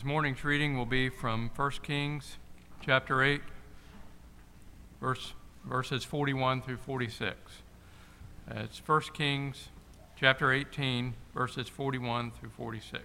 This 0.00 0.06
morning's 0.06 0.42
reading 0.44 0.78
will 0.78 0.86
be 0.86 1.10
from 1.10 1.50
1 1.54 1.70
Kings 1.82 2.38
chapter 2.80 3.22
8, 3.22 3.42
verse, 4.98 5.34
verses 5.66 6.04
41 6.04 6.62
through 6.62 6.78
46. 6.78 7.36
It's 8.50 8.78
1 8.78 9.02
Kings 9.12 9.68
chapter 10.16 10.54
18, 10.54 11.12
verses 11.34 11.68
41 11.68 12.30
through 12.30 12.48
46. 12.48 13.04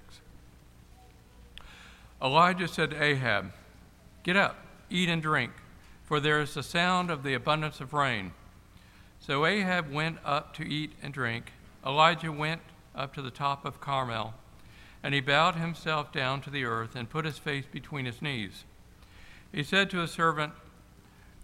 Elijah 2.21 2.69
said 2.69 2.91
to 2.91 3.03
Ahab, 3.03 3.51
Get 4.23 4.37
up, 4.37 4.55
eat 4.89 5.09
and 5.09 5.21
drink, 5.21 5.51
for 6.05 6.21
there 6.21 6.39
is 6.39 6.53
the 6.53 6.63
sound 6.63 7.11
of 7.11 7.23
the 7.23 7.33
abundance 7.33 7.81
of 7.81 7.91
rain. 7.91 8.31
So 9.19 9.45
Ahab 9.45 9.91
went 9.91 10.19
up 10.23 10.55
to 10.55 10.63
eat 10.63 10.93
and 11.03 11.13
drink. 11.13 11.51
Elijah 11.85 12.31
went 12.31 12.61
up 12.95 13.13
to 13.15 13.21
the 13.21 13.31
top 13.31 13.65
of 13.65 13.81
Carmel, 13.81 14.33
and 15.05 15.13
he 15.13 15.21
bowed 15.21 15.53
himself 15.53 16.11
down 16.11 16.41
to 16.41 16.49
the 16.49 16.65
earth 16.65 16.95
and 16.95 17.07
put 17.07 17.25
his 17.25 17.37
face 17.37 17.65
between 17.71 18.07
his 18.07 18.23
knees. 18.23 18.63
He 19.51 19.61
said 19.61 19.91
to 19.91 19.99
his 19.99 20.09
servant, 20.09 20.53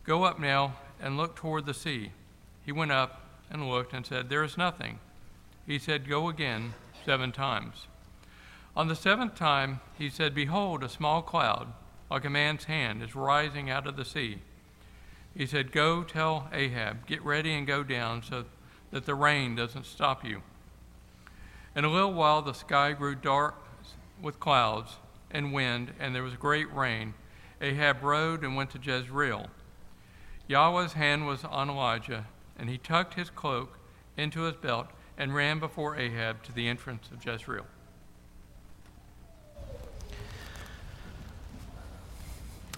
Go 0.04 0.24
up 0.24 0.40
now 0.40 0.78
and 1.00 1.16
look 1.16 1.36
toward 1.36 1.68
the 1.68 1.74
sea. 1.76 2.12
He 2.66 2.72
went 2.72 2.92
up 2.92 3.22
and 3.52 3.70
looked 3.70 3.94
and 3.94 4.04
said, 4.04 4.30
There 4.30 4.44
is 4.44 4.58
nothing. 4.58 4.98
He 5.68 5.78
said, 5.78 6.10
Go 6.10 6.28
again 6.28 6.74
seven 7.06 7.32
times. 7.32 7.86
On 8.76 8.88
the 8.88 8.96
seventh 8.96 9.36
time, 9.36 9.80
he 9.96 10.10
said, 10.10 10.34
Behold, 10.34 10.84
a 10.84 10.90
small 10.90 11.22
cloud, 11.22 11.72
like 12.10 12.26
a 12.26 12.32
man's 12.32 12.64
hand, 12.64 13.04
is 13.04 13.16
rising 13.16 13.70
out 13.70 13.86
of 13.86 13.96
the 13.96 14.06
sea. 14.06 14.40
He 15.38 15.46
said, 15.46 15.72
Go 15.72 16.02
tell 16.02 16.50
Ahab, 16.52 17.06
get 17.06 17.24
ready 17.24 17.54
and 17.54 17.68
go 17.68 17.84
down 17.84 18.24
so 18.24 18.46
that 18.90 19.06
the 19.06 19.14
rain 19.14 19.56
doesn't 19.56 19.86
stop 19.86 20.26
you. 20.26 20.42
In 21.76 21.86
a 21.86 21.90
little 21.90 22.14
while, 22.14 22.42
the 22.42 22.54
sky 22.54 22.92
grew 22.92 23.16
dark 23.16 23.56
with 24.22 24.40
clouds 24.40 24.98
and 25.30 25.54
wind, 25.54 25.94
and 26.00 26.14
there 26.14 26.24
was 26.24 26.36
great 26.36 26.72
rain. 26.74 27.14
Ahab 27.62 28.04
rode 28.04 28.44
and 28.44 28.56
went 28.56 28.72
to 28.72 28.80
Jezreel. 28.80 29.48
Yahweh's 30.48 30.94
hand 30.94 31.28
was 31.28 31.46
on 31.46 31.70
Elijah, 31.70 32.26
and 32.60 32.70
he 32.70 32.78
tucked 32.78 33.14
his 33.14 33.30
cloak 33.30 33.78
into 34.18 34.42
his 34.42 34.56
belt 34.56 34.88
and 35.18 35.34
ran 35.34 35.60
before 35.60 35.96
Ahab 35.96 36.44
to 36.44 36.52
the 36.52 36.68
entrance 36.68 37.10
of 37.12 37.26
Jezreel. 37.26 37.66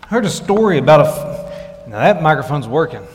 I 0.04 0.08
heard 0.08 0.26
a 0.26 0.30
story 0.30 0.78
about 0.78 1.02
a. 1.02 1.90
Now 1.90 1.98
that 1.98 2.22
microphone's 2.22 2.68
working. 2.68 3.08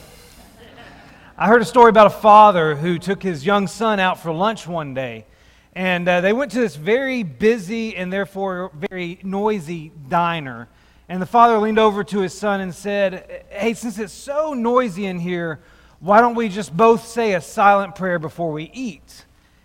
I 1.36 1.46
heard 1.46 1.62
a 1.62 1.66
story 1.66 1.90
about 1.90 2.08
a 2.08 2.10
father 2.10 2.74
who 2.74 2.98
took 2.98 3.22
his 3.22 3.46
young 3.46 3.68
son 3.68 4.00
out 4.00 4.18
for 4.18 4.32
lunch 4.32 4.66
one 4.66 4.92
day. 4.92 5.24
And 5.74 6.08
uh, 6.08 6.20
they 6.20 6.32
went 6.32 6.52
to 6.52 6.60
this 6.60 6.76
very 6.76 7.22
busy 7.22 7.96
and 7.96 8.12
therefore 8.12 8.72
very 8.74 9.20
noisy 9.22 9.92
diner. 10.08 10.68
And 11.08 11.22
the 11.22 11.26
father 11.26 11.58
leaned 11.58 11.78
over 11.78 12.04
to 12.04 12.20
his 12.20 12.36
son 12.36 12.60
and 12.60 12.74
said, 12.74 13.44
Hey, 13.50 13.74
since 13.74 13.98
it's 13.98 14.12
so 14.12 14.52
noisy 14.54 15.06
in 15.06 15.18
here, 15.18 15.60
why 16.00 16.20
don't 16.20 16.34
we 16.34 16.48
just 16.48 16.76
both 16.76 17.06
say 17.06 17.34
a 17.34 17.40
silent 17.40 17.94
prayer 17.94 18.18
before 18.18 18.52
we 18.52 18.70
eat? 18.74 19.24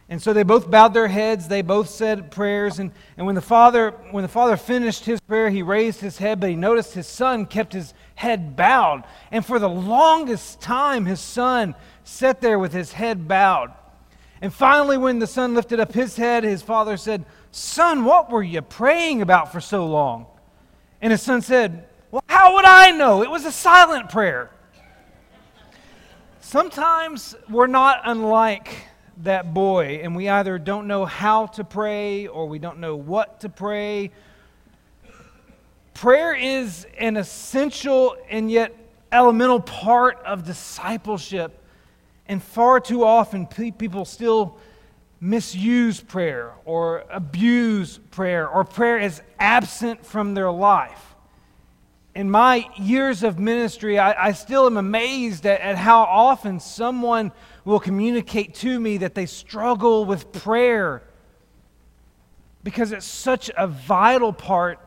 And 0.09 0.21
so 0.21 0.33
they 0.33 0.43
both 0.43 0.69
bowed 0.69 0.93
their 0.93 1.07
heads, 1.07 1.47
they 1.47 1.61
both 1.61 1.89
said 1.89 2.29
prayers, 2.29 2.77
and, 2.77 2.91
and 3.17 3.25
when 3.25 3.35
the 3.35 3.41
father 3.41 3.91
when 4.11 4.21
the 4.21 4.27
father 4.27 4.57
finished 4.57 5.05
his 5.05 5.19
prayer, 5.21 5.49
he 5.49 5.63
raised 5.63 6.01
his 6.01 6.17
head, 6.17 6.39
but 6.39 6.49
he 6.49 6.55
noticed 6.55 6.93
his 6.93 7.07
son 7.07 7.45
kept 7.45 7.73
his 7.73 7.93
head 8.15 8.55
bowed. 8.55 9.05
And 9.31 9.45
for 9.45 9.59
the 9.59 9.69
longest 9.69 10.61
time, 10.61 11.05
his 11.05 11.19
son 11.19 11.73
sat 12.03 12.41
there 12.41 12.59
with 12.59 12.73
his 12.73 12.93
head 12.93 13.27
bowed. 13.27 13.73
And 14.43 14.53
finally, 14.53 14.97
when 14.97 15.19
the 15.19 15.25
son 15.25 15.53
lifted 15.53 15.79
up 15.79 15.93
his 15.93 16.17
head, 16.17 16.43
his 16.43 16.61
father 16.61 16.97
said, 16.97 17.23
Son, 17.51 18.03
what 18.03 18.29
were 18.29 18.43
you 18.43 18.61
praying 18.61 19.21
about 19.21 19.53
for 19.53 19.61
so 19.61 19.85
long? 19.85 20.25
And 21.01 21.11
his 21.11 21.21
son 21.21 21.41
said, 21.41 21.87
Well, 22.11 22.25
how 22.27 22.55
would 22.55 22.65
I 22.65 22.91
know? 22.91 23.23
It 23.23 23.31
was 23.31 23.45
a 23.45 23.53
silent 23.53 24.09
prayer. 24.09 24.51
Sometimes 26.41 27.35
we're 27.49 27.67
not 27.67 28.01
unlike 28.03 28.67
that 29.19 29.53
boy, 29.53 30.01
and 30.03 30.13
we 30.13 30.27
either 30.27 30.59
don't 30.59 30.87
know 30.87 31.05
how 31.05 31.45
to 31.45 31.63
pray 31.63 32.27
or 32.27 32.45
we 32.45 32.59
don't 32.59 32.79
know 32.79 32.97
what 32.97 33.39
to 33.39 33.49
pray. 33.49 34.11
Prayer 35.93 36.35
is 36.35 36.85
an 36.97 37.15
essential 37.15 38.17
and 38.29 38.51
yet 38.51 38.75
elemental 39.09 39.61
part 39.61 40.21
of 40.25 40.43
discipleship. 40.43 41.62
And 42.27 42.41
far 42.41 42.79
too 42.79 43.03
often, 43.03 43.47
people 43.47 44.05
still 44.05 44.57
misuse 45.19 46.01
prayer 46.01 46.53
or 46.65 47.05
abuse 47.09 47.97
prayer, 48.11 48.47
or 48.47 48.63
prayer 48.63 48.99
is 48.99 49.21
absent 49.39 50.05
from 50.05 50.33
their 50.33 50.51
life. 50.51 51.15
In 52.15 52.29
my 52.29 52.69
years 52.77 53.23
of 53.23 53.39
ministry, 53.39 53.97
I, 53.97 54.27
I 54.27 54.31
still 54.33 54.67
am 54.67 54.77
amazed 54.77 55.45
at, 55.45 55.61
at 55.61 55.77
how 55.77 56.03
often 56.03 56.59
someone 56.59 57.31
will 57.65 57.79
communicate 57.79 58.53
to 58.55 58.79
me 58.79 58.97
that 58.97 59.15
they 59.15 59.25
struggle 59.25 60.05
with 60.05 60.31
prayer 60.31 61.03
because 62.63 62.91
it's 62.91 63.05
such 63.05 63.49
a 63.57 63.67
vital 63.67 64.31
part 64.31 64.79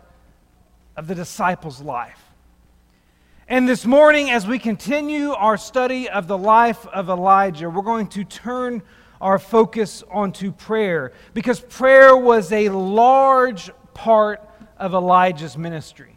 of 0.96 1.06
the 1.06 1.14
disciples' 1.14 1.80
life. 1.80 2.25
And 3.48 3.68
this 3.68 3.86
morning, 3.86 4.28
as 4.28 4.44
we 4.44 4.58
continue 4.58 5.30
our 5.30 5.56
study 5.56 6.08
of 6.08 6.26
the 6.26 6.36
life 6.36 6.84
of 6.88 7.08
Elijah, 7.08 7.70
we're 7.70 7.82
going 7.82 8.08
to 8.08 8.24
turn 8.24 8.82
our 9.20 9.38
focus 9.38 10.02
onto 10.10 10.50
prayer 10.50 11.12
because 11.32 11.60
prayer 11.60 12.16
was 12.16 12.50
a 12.50 12.70
large 12.70 13.70
part 13.94 14.42
of 14.78 14.94
Elijah's 14.94 15.56
ministry. 15.56 16.16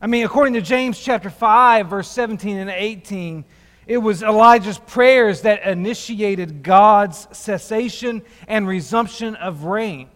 I 0.00 0.08
mean, 0.08 0.24
according 0.24 0.54
to 0.54 0.60
James 0.60 0.98
chapter 0.98 1.30
5, 1.30 1.86
verse 1.86 2.08
17 2.08 2.56
and 2.56 2.70
18, 2.70 3.44
it 3.86 3.98
was 3.98 4.24
Elijah's 4.24 4.78
prayers 4.78 5.42
that 5.42 5.64
initiated 5.64 6.64
God's 6.64 7.28
cessation 7.30 8.20
and 8.48 8.66
resumption 8.66 9.36
of 9.36 9.62
rain. 9.62 10.08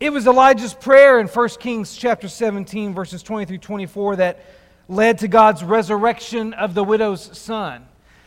It 0.00 0.14
was 0.14 0.26
Elijah's 0.26 0.72
prayer 0.72 1.20
in 1.20 1.26
1 1.26 1.48
Kings 1.60 1.94
chapter 1.94 2.26
17 2.26 2.94
verses 2.94 3.22
20 3.22 3.44
through 3.44 3.58
24 3.58 4.16
that 4.16 4.42
led 4.88 5.18
to 5.18 5.28
God's 5.28 5.64
resurrection 5.64 6.52
of 6.54 6.74
the 6.74 6.84
widow's 6.84 7.36
son. 7.36 7.86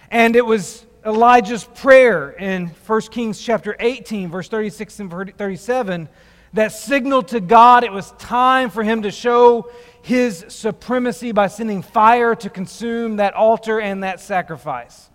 And 0.10 0.36
it 0.36 0.46
was 0.46 0.86
Elijah's 1.06 1.64
prayer 1.64 2.32
in 2.32 2.68
1 2.68 3.02
Kings 3.12 3.40
chapter 3.40 3.76
18 3.80 4.30
verse 4.30 4.50
36 4.50 5.00
and 5.00 5.38
37 5.38 6.10
that 6.54 6.72
signaled 6.72 7.30
to 7.30 7.40
God 7.40 7.84
it 7.84 7.92
was 7.92 8.12
time 8.14 8.70
for 8.70 8.84
him 8.84 9.04
to 9.04 9.12
show 9.12 9.70
his 10.02 10.46
supremacy 10.48 11.32
by 11.32 11.48
sending 11.48 11.82
fire 11.82 12.36
to 12.36 12.50
consume 12.50 13.18
that 13.18 13.34
altar 13.34 13.80
and 13.80 14.04
that 14.04 14.20
sacrifice. 14.20 15.10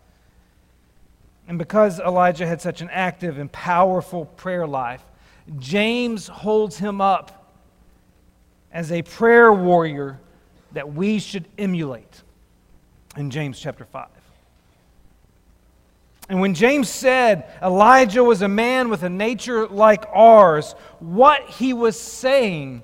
And 1.49 1.59
because 1.59 1.99
Elijah 1.99 2.47
had 2.47 2.61
such 2.61 2.81
an 2.81 2.89
active 2.91 3.39
and 3.39 3.51
powerful 3.51 4.27
prayer 4.27 4.67
life, 4.67 5.03
James 5.59 6.29
holds 6.29 6.79
him 6.79 7.01
up 7.01 7.55
as 8.73 8.93
a 8.93 9.03
prayer 9.03 9.53
warrior 9.53 10.21
that 10.75 10.95
we 10.95 11.19
should 11.19 11.47
emulate 11.59 12.23
in 13.17 13.31
James 13.31 13.59
chapter 13.59 13.85
5. 13.85 14.09
And 16.29 16.41
when 16.41 16.55
James 16.55 16.89
said 16.89 17.51
Elijah 17.63 18.25
was 18.25 18.43
a 18.43 18.49
man 18.49 18.89
with 18.89 19.03
a 19.03 19.11
nature 19.11 19.67
like 19.67 20.05
ours, 20.13 20.75
what 20.99 21.43
he 21.43 21.73
was 21.73 21.99
saying 21.99 22.83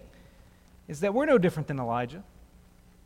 is 0.86 1.00
that 1.00 1.14
we're 1.14 1.26
no 1.26 1.38
different 1.38 1.68
than 1.68 1.78
Elijah. 1.78 2.22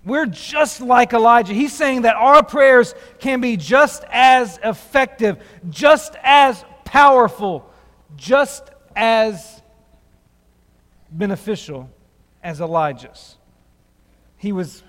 We're 0.04 0.26
just 0.26 0.80
like 0.80 1.12
Elijah. 1.12 1.52
He's 1.52 1.72
saying 1.72 2.02
that 2.02 2.16
our 2.16 2.42
prayers 2.42 2.94
can 3.20 3.40
be 3.40 3.56
just 3.56 4.04
as 4.10 4.58
effective, 4.64 5.38
just 5.70 6.16
as 6.22 6.64
powerful, 6.84 7.70
just 8.16 8.64
as 8.96 9.62
beneficial 11.10 11.88
as 12.42 12.60
Elijah's. 12.60 13.36
He 14.42 14.50
was, 14.50 14.82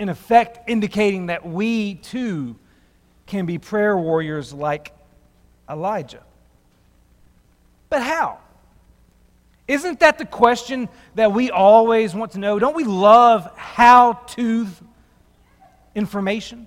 in 0.00 0.08
effect, 0.08 0.68
indicating 0.68 1.26
that 1.26 1.46
we 1.46 1.94
too 1.94 2.56
can 3.24 3.46
be 3.46 3.56
prayer 3.56 3.96
warriors 3.96 4.52
like 4.52 4.92
Elijah. 5.70 6.24
But 7.88 8.02
how? 8.02 8.38
Isn't 9.68 10.00
that 10.00 10.18
the 10.18 10.26
question 10.26 10.88
that 11.14 11.30
we 11.30 11.52
always 11.52 12.16
want 12.16 12.32
to 12.32 12.40
know? 12.40 12.58
Don't 12.58 12.74
we 12.74 12.82
love 12.82 13.48
how 13.56 14.14
to 14.30 14.66
information? 15.94 16.66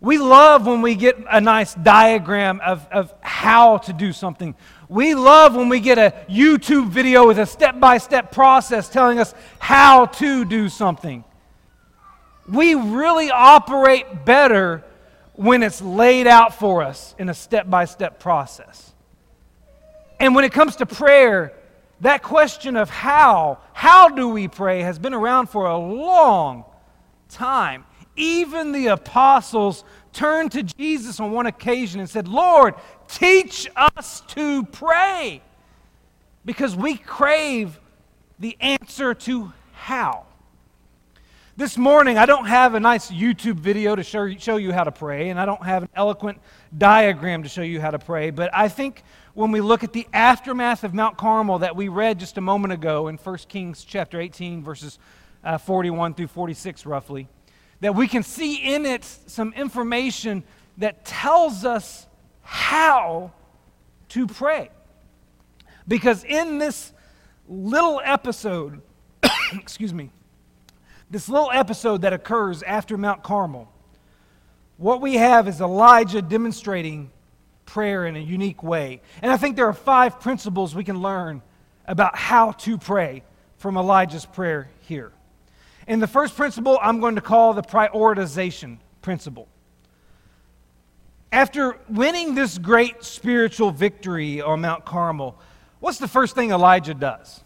We 0.00 0.18
love 0.18 0.66
when 0.66 0.82
we 0.82 0.96
get 0.96 1.18
a 1.30 1.40
nice 1.40 1.72
diagram 1.72 2.60
of, 2.64 2.84
of 2.90 3.14
how 3.20 3.78
to 3.78 3.92
do 3.92 4.12
something. 4.12 4.56
We 4.90 5.14
love 5.14 5.54
when 5.54 5.68
we 5.68 5.78
get 5.78 5.98
a 5.98 6.12
YouTube 6.28 6.88
video 6.88 7.28
with 7.28 7.38
a 7.38 7.46
step 7.46 7.78
by 7.78 7.98
step 7.98 8.32
process 8.32 8.88
telling 8.88 9.20
us 9.20 9.32
how 9.60 10.06
to 10.06 10.44
do 10.44 10.68
something. 10.68 11.22
We 12.48 12.74
really 12.74 13.30
operate 13.30 14.24
better 14.24 14.82
when 15.34 15.62
it's 15.62 15.80
laid 15.80 16.26
out 16.26 16.56
for 16.56 16.82
us 16.82 17.14
in 17.20 17.28
a 17.28 17.34
step 17.34 17.70
by 17.70 17.84
step 17.84 18.18
process. 18.18 18.92
And 20.18 20.34
when 20.34 20.44
it 20.44 20.52
comes 20.52 20.74
to 20.76 20.86
prayer, 20.86 21.52
that 22.00 22.24
question 22.24 22.74
of 22.74 22.90
how, 22.90 23.58
how 23.72 24.08
do 24.08 24.30
we 24.30 24.48
pray, 24.48 24.80
has 24.80 24.98
been 24.98 25.14
around 25.14 25.50
for 25.50 25.66
a 25.66 25.78
long 25.78 26.64
time. 27.28 27.84
Even 28.16 28.72
the 28.72 28.88
apostles 28.88 29.84
turned 30.12 30.52
to 30.52 30.62
Jesus 30.62 31.20
on 31.20 31.32
one 31.32 31.46
occasion 31.46 32.00
and 32.00 32.08
said, 32.08 32.28
Lord, 32.28 32.74
teach 33.08 33.68
us 33.76 34.22
to 34.28 34.64
pray. 34.64 35.42
Because 36.44 36.74
we 36.74 36.96
crave 36.96 37.78
the 38.38 38.56
answer 38.60 39.14
to 39.14 39.52
how. 39.72 40.26
This 41.56 41.76
morning, 41.76 42.16
I 42.16 42.24
don't 42.24 42.46
have 42.46 42.74
a 42.74 42.80
nice 42.80 43.10
YouTube 43.10 43.56
video 43.56 43.94
to 43.94 44.02
show, 44.02 44.32
show 44.36 44.56
you 44.56 44.72
how 44.72 44.84
to 44.84 44.92
pray, 44.92 45.28
and 45.28 45.38
I 45.38 45.44
don't 45.44 45.62
have 45.62 45.82
an 45.82 45.90
eloquent 45.94 46.40
diagram 46.76 47.42
to 47.42 47.50
show 47.50 47.60
you 47.60 47.82
how 47.82 47.90
to 47.90 47.98
pray, 47.98 48.30
but 48.30 48.48
I 48.54 48.68
think 48.68 49.02
when 49.34 49.52
we 49.52 49.60
look 49.60 49.84
at 49.84 49.92
the 49.92 50.06
aftermath 50.14 50.84
of 50.84 50.94
Mount 50.94 51.18
Carmel 51.18 51.58
that 51.58 51.76
we 51.76 51.88
read 51.88 52.18
just 52.18 52.38
a 52.38 52.40
moment 52.40 52.72
ago 52.72 53.08
in 53.08 53.16
1 53.16 53.36
Kings 53.48 53.84
chapter 53.84 54.18
18, 54.18 54.62
verses 54.62 54.98
uh, 55.44 55.58
41 55.58 56.14
through 56.14 56.28
46, 56.28 56.86
roughly, 56.86 57.28
that 57.80 57.94
we 57.94 58.06
can 58.06 58.22
see 58.22 58.56
in 58.74 58.86
it 58.86 59.04
some 59.04 59.52
information 59.54 60.42
that 60.78 61.04
tells 61.04 61.64
us 61.64 62.06
how 62.42 63.32
to 64.10 64.26
pray. 64.26 64.70
Because 65.88 66.24
in 66.24 66.58
this 66.58 66.92
little 67.48 68.00
episode, 68.04 68.80
excuse 69.52 69.94
me, 69.94 70.10
this 71.10 71.28
little 71.28 71.50
episode 71.52 72.02
that 72.02 72.12
occurs 72.12 72.62
after 72.62 72.96
Mount 72.96 73.22
Carmel, 73.22 73.70
what 74.76 75.00
we 75.00 75.14
have 75.14 75.48
is 75.48 75.60
Elijah 75.60 76.22
demonstrating 76.22 77.10
prayer 77.66 78.06
in 78.06 78.16
a 78.16 78.20
unique 78.20 78.62
way. 78.62 79.00
And 79.22 79.30
I 79.30 79.36
think 79.36 79.56
there 79.56 79.66
are 79.66 79.72
five 79.72 80.20
principles 80.20 80.74
we 80.74 80.84
can 80.84 81.00
learn 81.00 81.42
about 81.86 82.16
how 82.16 82.52
to 82.52 82.78
pray 82.78 83.22
from 83.58 83.76
Elijah's 83.76 84.26
prayer 84.26 84.70
here. 84.82 85.12
And 85.86 86.02
the 86.02 86.06
first 86.06 86.36
principle 86.36 86.78
I'm 86.80 87.00
going 87.00 87.14
to 87.16 87.20
call 87.20 87.54
the 87.54 87.62
prioritization 87.62 88.78
principle. 89.02 89.48
After 91.32 91.78
winning 91.88 92.34
this 92.34 92.58
great 92.58 93.04
spiritual 93.04 93.70
victory 93.70 94.40
on 94.40 94.60
Mount 94.62 94.84
Carmel, 94.84 95.38
what's 95.78 95.98
the 95.98 96.08
first 96.08 96.34
thing 96.34 96.50
Elijah 96.50 96.94
does? 96.94 97.42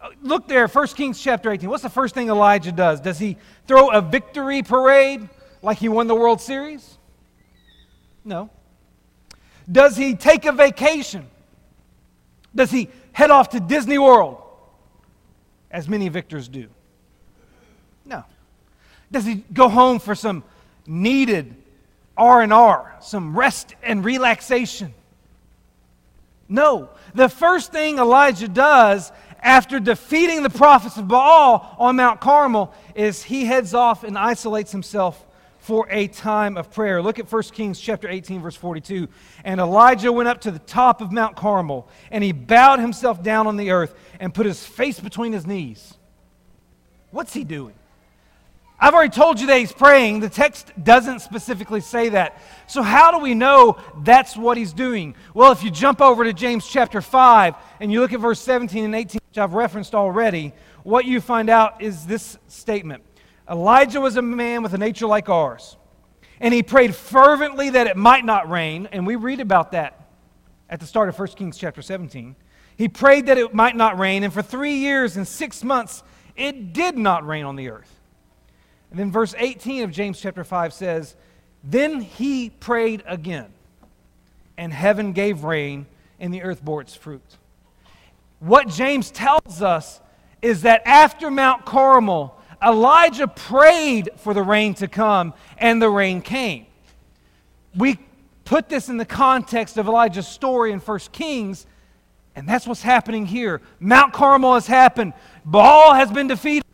Uh, 0.00 0.10
look 0.22 0.48
there, 0.48 0.66
1 0.66 0.86
Kings 0.88 1.20
chapter 1.20 1.50
18. 1.50 1.68
What's 1.68 1.82
the 1.82 1.90
first 1.90 2.14
thing 2.14 2.28
Elijah 2.28 2.72
does? 2.72 3.00
Does 3.00 3.18
he 3.18 3.36
throw 3.66 3.90
a 3.90 4.00
victory 4.00 4.62
parade 4.62 5.28
like 5.62 5.78
he 5.78 5.88
won 5.88 6.06
the 6.06 6.14
World 6.14 6.40
Series? 6.40 6.98
No. 8.24 8.50
Does 9.70 9.96
he 9.96 10.14
take 10.14 10.44
a 10.44 10.52
vacation? 10.52 11.26
Does 12.54 12.70
he 12.70 12.88
head 13.12 13.30
off 13.30 13.50
to 13.50 13.60
Disney 13.60 13.98
World? 13.98 14.42
As 15.70 15.88
many 15.88 16.08
victors 16.08 16.48
do. 16.48 16.68
No. 18.08 18.24
Does 19.12 19.24
he 19.24 19.36
go 19.52 19.68
home 19.68 19.98
for 19.98 20.14
some 20.14 20.42
needed 20.86 21.54
R&R, 22.16 22.96
some 23.00 23.38
rest 23.38 23.74
and 23.82 24.04
relaxation? 24.04 24.94
No. 26.48 26.88
The 27.14 27.28
first 27.28 27.70
thing 27.70 27.98
Elijah 27.98 28.48
does 28.48 29.12
after 29.40 29.78
defeating 29.78 30.42
the 30.42 30.50
prophets 30.50 30.96
of 30.96 31.06
Baal 31.06 31.76
on 31.78 31.96
Mount 31.96 32.20
Carmel 32.20 32.72
is 32.94 33.22
he 33.22 33.44
heads 33.44 33.74
off 33.74 34.02
and 34.02 34.18
isolates 34.18 34.72
himself 34.72 35.24
for 35.60 35.86
a 35.90 36.06
time 36.06 36.56
of 36.56 36.72
prayer. 36.72 37.02
Look 37.02 37.18
at 37.18 37.30
1 37.30 37.42
Kings 37.52 37.78
chapter 37.78 38.08
18 38.08 38.40
verse 38.40 38.56
42. 38.56 39.06
And 39.44 39.60
Elijah 39.60 40.10
went 40.10 40.28
up 40.28 40.40
to 40.42 40.50
the 40.50 40.58
top 40.60 41.02
of 41.02 41.12
Mount 41.12 41.36
Carmel 41.36 41.86
and 42.10 42.24
he 42.24 42.32
bowed 42.32 42.80
himself 42.80 43.22
down 43.22 43.46
on 43.46 43.58
the 43.58 43.70
earth 43.70 43.94
and 44.18 44.32
put 44.32 44.46
his 44.46 44.64
face 44.64 44.98
between 44.98 45.34
his 45.34 45.46
knees. 45.46 45.94
What's 47.10 47.34
he 47.34 47.44
doing? 47.44 47.74
I've 48.80 48.94
already 48.94 49.10
told 49.10 49.40
you 49.40 49.48
that 49.48 49.58
he's 49.58 49.72
praying. 49.72 50.20
The 50.20 50.28
text 50.28 50.72
doesn't 50.82 51.20
specifically 51.20 51.80
say 51.80 52.10
that. 52.10 52.40
So, 52.68 52.80
how 52.82 53.10
do 53.10 53.18
we 53.18 53.34
know 53.34 53.76
that's 54.04 54.36
what 54.36 54.56
he's 54.56 54.72
doing? 54.72 55.16
Well, 55.34 55.50
if 55.50 55.64
you 55.64 55.70
jump 55.70 56.00
over 56.00 56.22
to 56.22 56.32
James 56.32 56.66
chapter 56.66 57.00
5 57.00 57.56
and 57.80 57.90
you 57.90 58.00
look 58.00 58.12
at 58.12 58.20
verse 58.20 58.40
17 58.40 58.84
and 58.84 58.94
18, 58.94 59.20
which 59.30 59.38
I've 59.38 59.54
referenced 59.54 59.96
already, 59.96 60.52
what 60.84 61.06
you 61.06 61.20
find 61.20 61.50
out 61.50 61.82
is 61.82 62.06
this 62.06 62.38
statement 62.46 63.02
Elijah 63.50 64.00
was 64.00 64.16
a 64.16 64.22
man 64.22 64.62
with 64.62 64.74
a 64.74 64.78
nature 64.78 65.06
like 65.06 65.28
ours, 65.28 65.76
and 66.38 66.54
he 66.54 66.62
prayed 66.62 66.94
fervently 66.94 67.70
that 67.70 67.88
it 67.88 67.96
might 67.96 68.24
not 68.24 68.48
rain, 68.48 68.88
and 68.92 69.04
we 69.04 69.16
read 69.16 69.40
about 69.40 69.72
that 69.72 70.08
at 70.70 70.78
the 70.78 70.86
start 70.86 71.08
of 71.08 71.18
1 71.18 71.28
Kings 71.28 71.58
chapter 71.58 71.82
17. 71.82 72.36
He 72.76 72.88
prayed 72.88 73.26
that 73.26 73.38
it 73.38 73.52
might 73.52 73.74
not 73.74 73.98
rain, 73.98 74.22
and 74.22 74.32
for 74.32 74.42
three 74.42 74.74
years 74.74 75.16
and 75.16 75.26
six 75.26 75.64
months, 75.64 76.04
it 76.36 76.72
did 76.72 76.96
not 76.96 77.26
rain 77.26 77.44
on 77.44 77.56
the 77.56 77.70
earth. 77.70 77.97
And 78.90 78.98
then 78.98 79.12
verse 79.12 79.34
18 79.36 79.84
of 79.84 79.90
James 79.90 80.20
chapter 80.20 80.44
5 80.44 80.72
says, 80.72 81.14
Then 81.62 82.00
he 82.00 82.50
prayed 82.50 83.02
again, 83.06 83.52
and 84.56 84.72
heaven 84.72 85.12
gave 85.12 85.44
rain, 85.44 85.86
and 86.18 86.32
the 86.32 86.42
earth 86.42 86.64
bore 86.64 86.80
its 86.80 86.94
fruit. 86.94 87.36
What 88.40 88.68
James 88.68 89.10
tells 89.10 89.62
us 89.62 90.00
is 90.40 90.62
that 90.62 90.82
after 90.86 91.30
Mount 91.30 91.64
Carmel, 91.64 92.34
Elijah 92.62 93.28
prayed 93.28 94.10
for 94.16 94.34
the 94.34 94.42
rain 94.42 94.74
to 94.74 94.88
come, 94.88 95.34
and 95.58 95.80
the 95.80 95.90
rain 95.90 96.22
came. 96.22 96.66
We 97.76 97.98
put 98.44 98.68
this 98.68 98.88
in 98.88 98.96
the 98.96 99.04
context 99.04 99.76
of 99.76 99.86
Elijah's 99.86 100.26
story 100.26 100.72
in 100.72 100.80
1 100.80 100.98
Kings, 101.12 101.66
and 102.34 102.48
that's 102.48 102.66
what's 102.66 102.82
happening 102.82 103.26
here. 103.26 103.60
Mount 103.80 104.12
Carmel 104.12 104.54
has 104.54 104.66
happened, 104.66 105.12
Baal 105.44 105.94
has 105.94 106.10
been 106.10 106.28
defeated. 106.28 106.64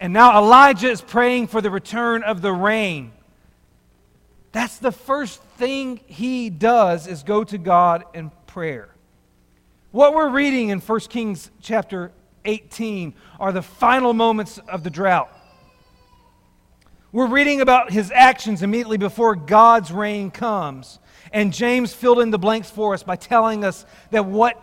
And 0.00 0.12
now 0.12 0.38
Elijah 0.38 0.88
is 0.88 1.00
praying 1.00 1.48
for 1.48 1.60
the 1.60 1.70
return 1.70 2.22
of 2.22 2.40
the 2.40 2.52
rain. 2.52 3.12
That's 4.52 4.78
the 4.78 4.92
first 4.92 5.42
thing 5.58 6.00
he 6.06 6.50
does 6.50 7.06
is 7.06 7.22
go 7.22 7.44
to 7.44 7.58
God 7.58 8.04
in 8.14 8.30
prayer. 8.46 8.88
What 9.90 10.14
we're 10.14 10.30
reading 10.30 10.68
in 10.68 10.80
1 10.80 11.00
Kings 11.00 11.50
chapter 11.60 12.12
18 12.44 13.14
are 13.40 13.52
the 13.52 13.62
final 13.62 14.12
moments 14.12 14.58
of 14.68 14.84
the 14.84 14.90
drought. 14.90 15.30
We're 17.10 17.26
reading 17.26 17.60
about 17.60 17.90
his 17.90 18.10
actions 18.10 18.62
immediately 18.62 18.98
before 18.98 19.34
God's 19.34 19.90
rain 19.90 20.30
comes. 20.30 20.98
And 21.32 21.52
James 21.52 21.92
filled 21.92 22.20
in 22.20 22.30
the 22.30 22.38
blanks 22.38 22.70
for 22.70 22.94
us 22.94 23.02
by 23.02 23.16
telling 23.16 23.64
us 23.64 23.84
that 24.10 24.26
what 24.26 24.62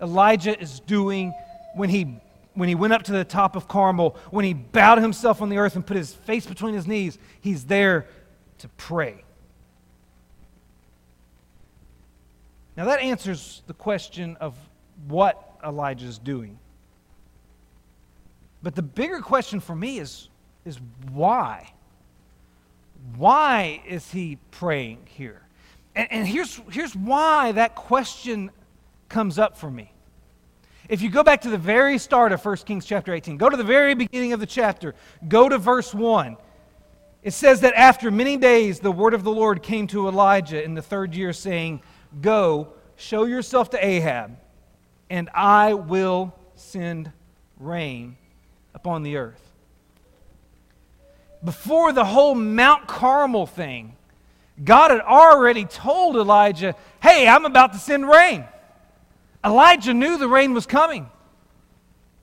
Elijah 0.00 0.58
is 0.60 0.80
doing 0.80 1.32
when 1.74 1.88
he 1.88 2.20
when 2.56 2.68
he 2.68 2.74
went 2.74 2.92
up 2.94 3.02
to 3.04 3.12
the 3.12 3.24
top 3.24 3.54
of 3.54 3.68
Carmel, 3.68 4.16
when 4.30 4.44
he 4.44 4.54
bowed 4.54 4.98
himself 4.98 5.42
on 5.42 5.50
the 5.50 5.58
earth 5.58 5.76
and 5.76 5.86
put 5.86 5.96
his 5.96 6.12
face 6.12 6.46
between 6.46 6.74
his 6.74 6.86
knees, 6.86 7.18
he's 7.40 7.66
there 7.66 8.06
to 8.58 8.68
pray. 8.70 9.22
Now, 12.76 12.86
that 12.86 13.00
answers 13.00 13.62
the 13.66 13.74
question 13.74 14.36
of 14.40 14.54
what 15.06 15.58
Elijah 15.64 16.06
is 16.06 16.18
doing. 16.18 16.58
But 18.62 18.74
the 18.74 18.82
bigger 18.82 19.20
question 19.20 19.60
for 19.60 19.76
me 19.76 19.98
is, 19.98 20.28
is 20.64 20.78
why? 21.12 21.72
Why 23.16 23.82
is 23.86 24.10
he 24.10 24.38
praying 24.50 25.06
here? 25.06 25.42
And, 25.94 26.08
and 26.10 26.26
here's, 26.26 26.60
here's 26.70 26.96
why 26.96 27.52
that 27.52 27.74
question 27.74 28.50
comes 29.08 29.38
up 29.38 29.58
for 29.58 29.70
me. 29.70 29.92
If 30.88 31.02
you 31.02 31.10
go 31.10 31.24
back 31.24 31.40
to 31.42 31.50
the 31.50 31.58
very 31.58 31.98
start 31.98 32.32
of 32.32 32.44
1 32.44 32.56
Kings 32.58 32.86
chapter 32.86 33.12
18, 33.12 33.36
go 33.36 33.48
to 33.48 33.56
the 33.56 33.64
very 33.64 33.94
beginning 33.94 34.32
of 34.32 34.40
the 34.40 34.46
chapter, 34.46 34.94
go 35.26 35.48
to 35.48 35.58
verse 35.58 35.92
1. 35.92 36.36
It 37.22 37.32
says 37.32 37.62
that 37.62 37.74
after 37.74 38.10
many 38.10 38.36
days, 38.36 38.78
the 38.78 38.92
word 38.92 39.12
of 39.12 39.24
the 39.24 39.32
Lord 39.32 39.62
came 39.62 39.88
to 39.88 40.06
Elijah 40.06 40.62
in 40.62 40.74
the 40.74 40.82
third 40.82 41.14
year, 41.14 41.32
saying, 41.32 41.82
Go, 42.20 42.68
show 42.94 43.24
yourself 43.24 43.70
to 43.70 43.84
Ahab, 43.84 44.36
and 45.10 45.28
I 45.34 45.74
will 45.74 46.32
send 46.54 47.10
rain 47.58 48.16
upon 48.74 49.02
the 49.02 49.16
earth. 49.16 49.42
Before 51.44 51.92
the 51.92 52.04
whole 52.04 52.36
Mount 52.36 52.86
Carmel 52.86 53.46
thing, 53.46 53.96
God 54.62 54.92
had 54.92 55.00
already 55.00 55.64
told 55.64 56.16
Elijah, 56.16 56.76
Hey, 57.02 57.26
I'm 57.26 57.44
about 57.44 57.72
to 57.72 57.78
send 57.78 58.08
rain. 58.08 58.44
Elijah 59.46 59.94
knew 59.94 60.18
the 60.18 60.28
rain 60.28 60.52
was 60.52 60.66
coming. 60.66 61.08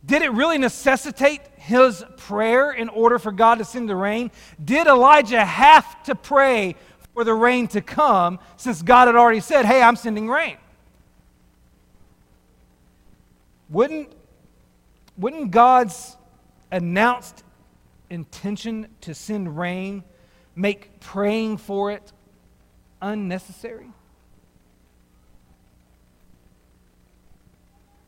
Did 0.05 0.21
it 0.21 0.33
really 0.33 0.57
necessitate 0.57 1.39
his 1.55 2.03
prayer 2.17 2.71
in 2.71 2.89
order 2.89 3.17
for 3.17 3.31
God 3.31 3.59
to 3.59 3.65
send 3.65 3.87
the 3.87 3.95
rain? 3.95 4.31
Did 4.63 4.87
Elijah 4.87 5.45
have 5.45 6.03
to 6.03 6.15
pray 6.15 6.75
for 7.13 7.23
the 7.23 7.33
rain 7.33 7.67
to 7.69 7.81
come 7.81 8.39
since 8.57 8.81
God 8.81 9.07
had 9.07 9.15
already 9.15 9.39
said, 9.39 9.65
Hey, 9.65 9.81
I'm 9.81 9.95
sending 9.95 10.27
rain? 10.27 10.57
Wouldn't, 13.69 14.11
wouldn't 15.17 15.51
God's 15.51 16.17
announced 16.69 17.43
intention 18.09 18.87
to 19.01 19.15
send 19.15 19.57
rain 19.57 20.03
make 20.55 20.99
praying 20.99 21.57
for 21.57 21.91
it 21.91 22.11
unnecessary? 23.01 23.87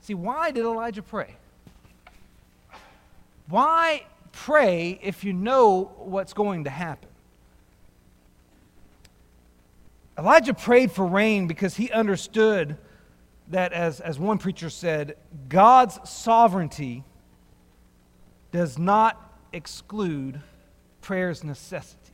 See, 0.05 0.13
why 0.13 0.51
did 0.51 0.65
Elijah 0.65 1.01
pray? 1.01 1.35
Why 3.47 4.05
pray 4.31 4.99
if 5.01 5.23
you 5.23 5.33
know 5.33 5.93
what's 5.97 6.31
going 6.31 6.65
to 6.65 6.69
happen? 6.69 7.09
Elijah 10.15 10.53
prayed 10.53 10.91
for 10.91 11.07
rain 11.07 11.47
because 11.47 11.75
he 11.75 11.89
understood 11.89 12.77
that, 13.47 13.73
as, 13.73 13.99
as 13.99 14.19
one 14.19 14.37
preacher 14.37 14.69
said, 14.69 15.17
God's 15.49 15.97
sovereignty 16.07 17.03
does 18.51 18.77
not 18.77 19.39
exclude 19.53 20.39
prayer's 21.01 21.43
necessity. 21.43 22.13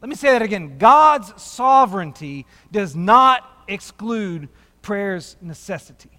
Let 0.00 0.08
me 0.08 0.14
say 0.14 0.30
that 0.30 0.42
again. 0.42 0.78
God's 0.78 1.42
sovereignty 1.42 2.46
does 2.70 2.94
not 2.94 3.64
exclude 3.66 4.48
prayer's 4.80 5.36
necessity. 5.42 6.11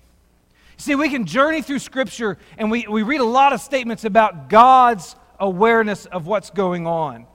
See, 0.78 0.96
we 0.96 1.10
can 1.10 1.26
journey 1.26 1.62
through 1.62 1.80
Scripture 1.80 2.38
and 2.58 2.72
we, 2.72 2.86
we 2.90 3.04
read 3.04 3.22
a 3.22 3.26
lot 3.26 3.54
of 3.54 3.62
statements 3.62 4.06
about 4.06 4.50
God's 4.50 5.16
awareness 5.40 6.06
of 6.06 6.28
what's 6.28 6.50
going 6.50 6.88
on. 6.88 7.28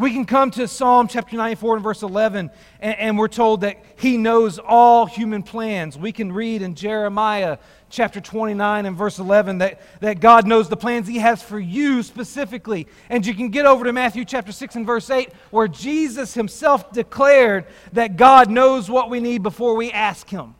We 0.00 0.12
can 0.12 0.24
come 0.24 0.50
to 0.52 0.66
Psalm 0.66 1.08
chapter 1.08 1.36
94 1.36 1.74
and 1.74 1.82
verse 1.82 2.02
11, 2.02 2.50
and, 2.80 2.98
and, 2.98 3.18
we're 3.18 3.28
told 3.28 3.60
that 3.62 3.84
He 3.98 4.16
knows 4.16 4.58
all 4.58 5.04
human 5.04 5.42
plans. 5.42 5.98
We 5.98 6.10
can 6.10 6.32
read 6.32 6.62
in 6.62 6.74
Jeremiah 6.74 7.58
chapter 7.90 8.18
29 8.18 8.86
and 8.86 8.96
verse 8.96 9.18
11 9.18 9.58
that, 9.58 9.82
that 10.00 10.20
God 10.20 10.46
knows 10.46 10.70
the 10.70 10.76
plans 10.76 11.06
He 11.06 11.18
has 11.18 11.42
for 11.42 11.58
you 11.60 12.02
specifically. 12.02 12.86
And 13.10 13.26
you 13.26 13.34
can 13.34 13.50
get 13.50 13.66
over 13.66 13.84
to 13.84 13.92
Matthew 13.92 14.24
chapter 14.24 14.52
6 14.52 14.76
and 14.76 14.86
verse 14.86 15.10
8, 15.10 15.34
where 15.50 15.68
Jesus 15.68 16.32
Himself 16.32 16.92
declared 16.92 17.66
that 17.92 18.16
God 18.16 18.48
knows 18.48 18.88
what 18.88 19.10
we 19.10 19.20
need 19.20 19.42
before 19.42 19.74
we 19.76 19.92
ask 19.92 20.26
Him. 20.30 20.54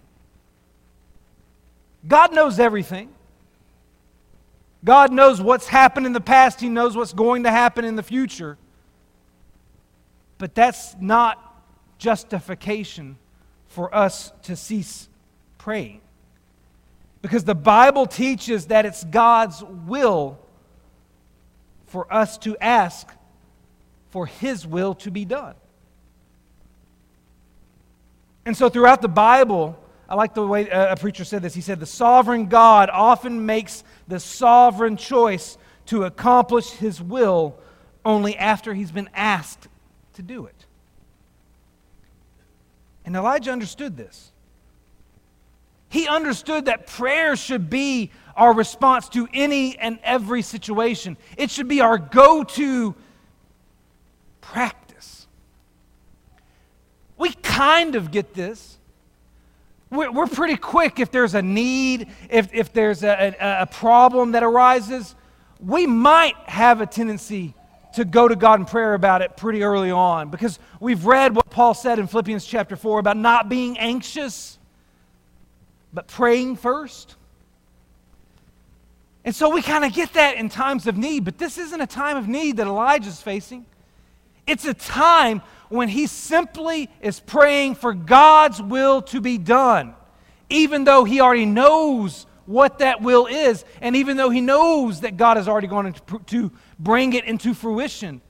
God 2.07 2.35
knows 2.35 2.59
everything. 2.59 3.11
God 4.85 5.13
knows 5.13 5.41
what's 5.41 5.69
happened 5.69 6.07
in 6.07 6.13
the 6.13 6.21
past, 6.21 6.61
He 6.61 6.69
knows 6.69 6.97
what's 6.97 7.13
going 7.13 7.43
to 7.43 7.51
happen 7.51 7.85
in 7.85 7.97
the 7.97 8.03
future. 8.03 8.57
But 10.39 10.55
that's 10.55 10.97
not 10.99 11.63
justification 11.99 13.19
for 13.69 13.95
us 13.95 14.33
to 14.45 14.57
cease 14.57 15.09
praying. 15.59 16.01
Because 17.23 17.45
the 17.45 17.55
Bible 17.55 18.07
teaches 18.07 18.67
that 18.67 18.87
it's 18.87 19.05
God's 19.05 19.63
will 19.63 20.39
for 21.87 22.13
us 22.13 22.39
to 22.39 22.57
ask 22.59 23.07
for 24.09 24.27
His 24.27 24.67
will 24.67 24.95
to 24.97 25.11
be 25.11 25.25
done. 25.25 25.55
And 28.47 28.57
so 28.57 28.69
throughout 28.69 29.03
the 29.03 29.09
Bible, 29.09 29.79
I 30.11 30.17
like 30.17 30.35
the 30.35 30.45
way 30.45 30.69
uh, 30.69 30.93
a 30.93 30.97
preacher 30.97 31.25
said 31.25 31.41
this. 31.41 31.55
He 31.55 31.61
said, 31.61 31.79
The 31.79 31.87
sovereign 31.87 32.47
God 32.47 32.91
often 32.93 33.47
makes 33.47 33.85
the 34.09 34.19
sovereign 34.19 34.97
choice 34.97 35.57
to 35.87 36.03
accomplish 36.03 36.71
his 36.71 37.01
will 37.01 37.57
only 38.05 38.37
after 38.37 38.75
he's 38.75 38.91
been 38.91 39.09
asked 39.15 39.69
to 40.15 40.23
do 40.23 40.47
it. 40.47 40.67
And 43.05 43.15
Elijah 43.15 43.53
understood 43.53 43.97
this. 43.97 44.33
He 45.89 46.09
understood 46.09 46.65
that 46.65 46.89
prayer 46.89 47.37
should 47.37 47.71
be 47.71 48.11
our 48.37 48.53
response 48.53 49.09
to 49.11 49.29
any 49.33 49.79
and 49.79 49.99
every 50.03 50.43
situation, 50.43 51.17
it 51.37 51.51
should 51.51 51.69
be 51.69 51.81
our 51.81 51.99
go 51.99 52.43
to 52.43 52.95
practice. 54.41 55.27
We 57.17 57.33
kind 57.33 57.95
of 57.95 58.11
get 58.11 58.35
this 58.35 58.79
we're, 59.91 60.11
we're 60.11 60.27
pretty 60.27 60.57
quick 60.57 61.01
if 61.01 61.11
there's 61.11 61.35
a 61.35 61.43
need, 61.43 62.09
if, 62.29 62.53
if 62.55 62.73
there's 62.73 63.03
a, 63.03 63.35
a, 63.41 63.63
a 63.63 63.67
problem 63.67 64.33
that 64.33 64.43
arises, 64.43 65.15
we 65.59 65.87
might 65.87 66.37
have 66.47 66.81
a 66.81 66.87
tendency 66.87 67.55
to 67.95 68.05
go 68.05 68.29
to 68.29 68.37
God 68.37 68.61
in 68.61 68.67
prayer 68.67 68.95
about 68.95 69.21
it 69.21 69.37
pretty 69.37 69.63
early 69.63 69.91
on 69.91 70.31
because 70.31 70.59
we've 70.79 71.05
read 71.05 71.35
what 71.35 71.51
Paul 71.51 71.75
said 71.75 71.99
in 71.99 72.07
Philippians 72.07 72.45
chapter 72.45 72.77
4 72.77 73.01
about 73.01 73.17
not 73.17 73.49
being 73.49 73.79
anxious, 73.79 74.59
but 75.93 76.07
praying 76.07 76.57
first. 76.57 77.17
And 79.25 79.35
so 79.35 79.51
we 79.51 79.61
kind 79.61 79.85
of 79.85 79.93
get 79.93 80.13
that 80.15 80.37
in 80.37 80.49
times 80.49 80.87
of 80.87 80.97
need, 80.97 81.25
but 81.25 81.37
this 81.37 81.59
isn't 81.59 81.81
a 81.81 81.87
time 81.87 82.17
of 82.17 82.29
need 82.29 82.59
that 82.59 82.67
Elijah's 82.67 83.21
facing. 83.21 83.67
It's 84.47 84.65
a 84.65 84.75
time 84.75 85.43
when 85.71 85.89
he 85.89 86.07
simply 86.07 86.91
is 87.01 87.21
praying 87.21 87.77
for 87.77 87.95
God's 87.95 88.61
will 88.61 89.01
to 89.03 89.21
be 89.21 89.39
done, 89.39 89.95
even 90.51 90.85
though 90.85 91.05
he 91.05 91.21
already 91.21 91.47
knows 91.47 92.27
what 92.45 92.81
that 92.81 93.01
will 93.01 93.27
is, 93.27 93.65
and 93.81 93.95
even 93.95 94.17
though 94.17 94.31
he 94.31 94.41
knows 94.41 95.01
that 95.01 95.17
God 95.17 95.39
is 95.39 95.47
already 95.47 95.69
going 95.69 95.95
to, 96.27 96.53
bring 96.79 97.13
it 97.13 97.25
into 97.25 97.55
fruition. 97.55 98.21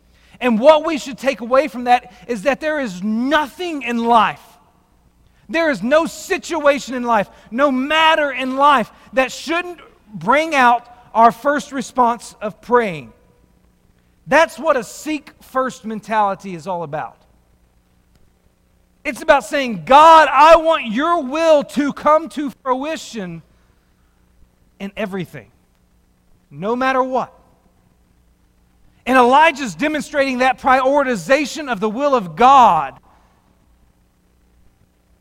And 0.40 0.60
what 0.60 0.84
we 0.84 0.98
should 0.98 1.16
take 1.16 1.40
away 1.40 1.68
from 1.68 1.84
that 1.84 2.12
is 2.28 2.42
that 2.42 2.60
there 2.60 2.80
is 2.80 3.02
nothing 3.02 3.82
in 3.82 4.04
life, 4.04 4.42
there 5.48 5.70
is 5.70 5.82
no 5.82 6.06
situation 6.06 6.94
in 6.94 7.04
life, 7.04 7.30
no 7.50 7.72
matter 7.72 8.30
in 8.30 8.56
life 8.56 8.90
that 9.14 9.32
shouldn't 9.32 9.80
bring 10.12 10.54
out 10.54 10.86
our 11.14 11.32
first 11.32 11.72
response 11.72 12.34
of 12.40 12.60
praying. 12.60 13.12
That's 14.26 14.58
what 14.58 14.76
a 14.76 14.84
seek 14.84 15.32
first 15.42 15.84
mentality 15.84 16.54
is 16.54 16.66
all 16.66 16.82
about. 16.82 17.19
It's 19.04 19.22
about 19.22 19.44
saying, 19.44 19.84
God, 19.84 20.28
I 20.30 20.56
want 20.56 20.86
your 20.86 21.22
will 21.22 21.64
to 21.64 21.92
come 21.92 22.28
to 22.30 22.50
fruition 22.62 23.42
in 24.78 24.92
everything, 24.96 25.50
no 26.50 26.76
matter 26.76 27.02
what. 27.02 27.32
And 29.06 29.16
Elijah's 29.16 29.74
demonstrating 29.74 30.38
that 30.38 30.58
prioritization 30.58 31.72
of 31.72 31.80
the 31.80 31.88
will 31.88 32.14
of 32.14 32.36
God 32.36 32.98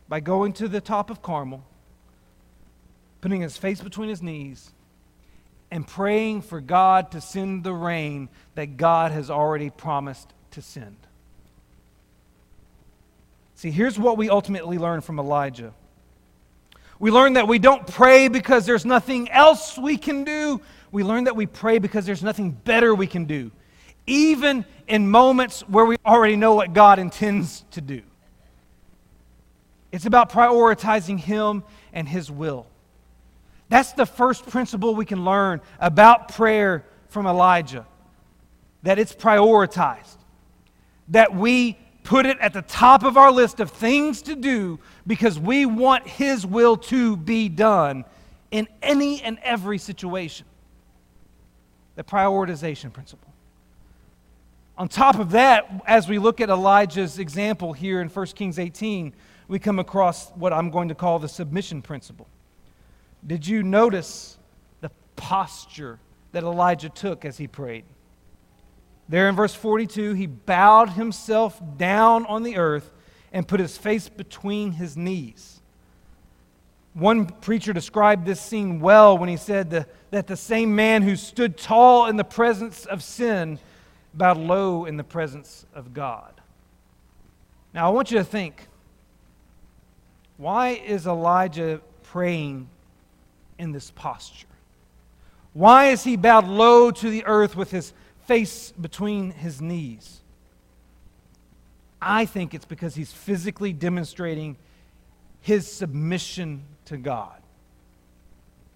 by 0.10 0.20
going 0.20 0.54
to 0.54 0.68
the 0.68 0.82
top 0.82 1.10
of 1.10 1.22
Carmel, 1.22 1.64
putting 3.22 3.42
his 3.42 3.56
face 3.58 3.80
between 3.80 4.10
his 4.10 4.22
knees, 4.22 4.72
and 5.72 5.88
praying 5.88 6.42
for 6.42 6.60
God 6.60 7.12
to 7.12 7.22
send 7.22 7.64
the 7.64 7.74
rain 7.74 8.28
that 8.56 8.76
God 8.76 9.12
has 9.12 9.30
already 9.30 9.70
promised 9.70 10.34
to 10.52 10.62
send. 10.62 10.98
See, 13.60 13.72
here's 13.72 14.00
what 14.00 14.16
we 14.16 14.30
ultimately 14.30 14.78
learn 14.78 15.02
from 15.02 15.20
Elijah. 15.20 15.74
We 16.98 17.12
learn 17.12 17.34
that 17.34 17.46
we 17.46 17.60
don't 17.60 17.86
pray 17.86 18.30
because 18.30 18.66
there's 18.66 18.86
nothing 18.86 19.30
else 19.30 19.78
we 19.78 19.98
can 19.98 20.24
do. 20.24 20.62
We 20.94 21.04
learn 21.04 21.26
that 21.26 21.36
we 21.36 21.46
pray 21.46 21.80
because 21.80 22.06
there's 22.06 22.24
nothing 22.24 22.52
better 22.52 22.96
we 22.96 23.06
can 23.06 23.26
do, 23.26 23.52
even 24.08 24.64
in 24.88 25.12
moments 25.12 25.60
where 25.68 25.84
we 25.84 25.98
already 26.06 26.38
know 26.38 26.56
what 26.56 26.72
God 26.72 27.00
intends 27.00 27.66
to 27.72 27.82
do. 27.82 28.02
It's 29.92 30.06
about 30.06 30.32
prioritizing 30.32 31.20
Him 31.20 31.66
and 31.92 32.08
His 32.08 32.32
will. 32.32 32.66
That's 33.68 33.92
the 33.92 34.06
first 34.06 34.48
principle 34.48 34.96
we 34.96 35.04
can 35.04 35.26
learn 35.26 35.60
about 35.82 36.34
prayer 36.34 36.86
from 37.10 37.28
Elijah 37.28 37.86
that 38.84 39.00
it's 39.00 39.14
prioritized, 39.14 40.16
that 41.10 41.36
we 41.36 41.78
put 42.04 42.26
it 42.26 42.38
at 42.40 42.54
the 42.54 42.62
top 42.62 43.04
of 43.04 43.18
our 43.18 43.32
list 43.32 43.60
of 43.60 43.72
things 43.72 44.22
to 44.24 44.36
do 44.36 44.80
because 45.06 45.40
we 45.40 45.66
want 45.66 46.08
His 46.08 46.46
will 46.46 46.78
to 46.78 47.18
be 47.18 47.50
done 47.50 48.06
in 48.52 48.68
any 48.82 49.22
and 49.22 49.38
every 49.44 49.78
situation. 49.78 50.46
The 51.96 52.04
prioritization 52.04 52.92
principle. 52.94 53.30
On 54.78 54.88
top 54.88 55.20
of 55.20 55.32
that, 55.32 55.70
as 55.86 56.08
we 56.08 56.20
look 56.20 56.40
at 56.40 56.50
Elijah's 56.50 57.20
example 57.20 57.74
here 57.74 58.00
in 58.00 58.08
1 58.08 58.26
Kings 58.28 58.58
18, 58.58 59.14
we 59.50 59.60
come 59.60 59.78
across 59.78 60.30
what 60.32 60.54
I'm 60.54 60.70
going 60.70 60.88
to 60.88 60.96
call 60.96 61.20
the 61.20 61.28
submission 61.28 61.82
principle. 61.82 62.28
Did 63.28 63.46
you 63.46 63.62
notice 63.62 64.38
the 64.80 64.90
posture 65.18 66.00
that 66.32 66.44
Elijah 66.44 66.88
took 66.88 67.26
as 67.26 67.38
he 67.38 67.48
prayed? 67.48 67.84
There 69.10 69.28
in 69.28 69.36
verse 69.36 69.56
42, 69.56 70.14
he 70.14 70.28
bowed 70.28 70.92
himself 70.92 71.60
down 71.78 72.28
on 72.28 72.44
the 72.44 72.58
earth 72.58 72.92
and 73.34 73.48
put 73.48 73.60
his 73.60 73.76
face 73.76 74.08
between 74.08 74.74
his 74.74 74.96
knees. 74.96 75.60
One 76.94 77.26
preacher 77.26 77.74
described 77.74 78.26
this 78.26 78.40
scene 78.40 78.80
well 78.80 79.18
when 79.18 79.30
he 79.30 79.38
said 79.38 79.72
the, 79.72 79.88
that 80.12 80.28
the 80.28 80.38
same 80.38 80.76
man 80.76 81.02
who 81.02 81.16
stood 81.16 81.58
tall 81.58 82.06
in 82.06 82.18
the 82.18 82.24
presence 82.24 82.86
of 82.86 83.02
sin 83.02 83.58
bowed 84.14 84.38
low 84.38 84.86
in 84.86 84.98
the 84.98 85.04
presence 85.04 85.66
of 85.74 85.94
God. 85.94 86.34
Now, 87.74 87.88
I 87.88 87.90
want 87.90 88.12
you 88.12 88.18
to 88.20 88.24
think 88.24 88.68
why 90.38 90.70
is 90.70 91.06
Elijah 91.06 91.82
praying 92.04 92.70
in 93.58 93.72
this 93.72 93.92
posture? 93.92 94.48
Why 95.54 95.88
is 95.88 96.04
he 96.04 96.16
bowed 96.16 96.48
low 96.48 96.92
to 96.92 97.10
the 97.10 97.26
earth 97.26 97.56
with 97.56 97.72
his 97.72 97.92
face 98.30 98.72
between 98.80 99.32
his 99.32 99.60
knees. 99.60 100.22
I 102.00 102.26
think 102.26 102.54
it's 102.54 102.64
because 102.64 102.94
he's 102.94 103.12
physically 103.12 103.74
demonstrating 103.74 104.56
his 105.42 105.66
submission 105.66 106.64
to 106.86 106.98
God. 106.98 107.42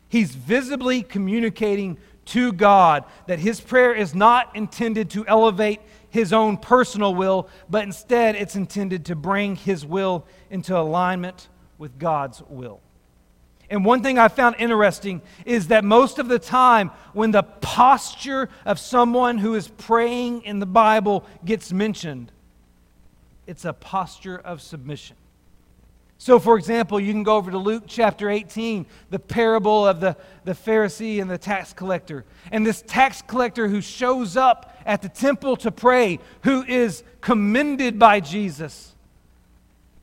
He's 0.09 0.33
visibly 0.33 1.03
communicating 1.03 1.99
to 2.25 2.51
God 2.51 3.03
that 3.27 3.37
his 3.37 3.61
prayer 3.61 3.93
is 3.93 4.15
not 4.15 4.55
intended 4.55 5.11
to 5.11 5.23
elevate 5.27 5.81
his 6.09 6.33
own 6.33 6.57
personal 6.57 7.13
will, 7.13 7.47
but 7.69 7.83
instead 7.83 8.35
it's 8.35 8.55
intended 8.55 9.05
to 9.05 9.15
bring 9.15 9.55
his 9.55 9.85
will 9.85 10.25
into 10.49 10.75
alignment 10.75 11.47
with 11.77 11.99
God's 11.99 12.41
will. 12.49 12.81
And 13.73 13.83
one 13.83 14.03
thing 14.03 14.19
I 14.19 14.27
found 14.27 14.57
interesting 14.59 15.23
is 15.47 15.69
that 15.69 15.83
most 15.83 16.19
of 16.19 16.27
the 16.27 16.37
time, 16.37 16.91
when 17.13 17.31
the 17.31 17.41
posture 17.41 18.49
of 18.65 18.77
someone 18.77 19.39
who 19.39 19.55
is 19.55 19.67
praying 19.67 20.43
in 20.43 20.59
the 20.59 20.67
Bible 20.67 21.25
gets 21.43 21.73
mentioned, 21.73 22.31
it's 23.47 23.65
a 23.65 23.73
posture 23.73 24.37
of 24.37 24.61
submission. 24.61 25.15
So, 26.19 26.37
for 26.37 26.55
example, 26.55 26.99
you 26.99 27.13
can 27.13 27.23
go 27.23 27.35
over 27.35 27.49
to 27.49 27.57
Luke 27.57 27.85
chapter 27.87 28.29
18, 28.29 28.85
the 29.09 29.17
parable 29.17 29.87
of 29.87 29.99
the, 29.99 30.17
the 30.43 30.53
Pharisee 30.53 31.19
and 31.19 31.27
the 31.27 31.39
tax 31.39 31.73
collector. 31.73 32.25
And 32.51 32.63
this 32.63 32.83
tax 32.83 33.23
collector 33.23 33.67
who 33.67 33.81
shows 33.81 34.37
up 34.37 34.79
at 34.85 35.01
the 35.01 35.09
temple 35.09 35.57
to 35.57 35.71
pray, 35.71 36.19
who 36.43 36.63
is 36.63 37.03
commended 37.21 37.97
by 37.97 38.19
Jesus, 38.19 38.93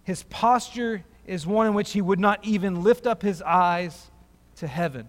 his 0.02 0.24
posture 0.24 1.04
is 1.26 1.46
one 1.46 1.66
in 1.66 1.74
which 1.74 1.92
he 1.92 2.00
would 2.00 2.20
not 2.20 2.44
even 2.44 2.82
lift 2.82 3.06
up 3.06 3.22
his 3.22 3.42
eyes 3.42 4.10
to 4.56 4.66
heaven 4.66 5.06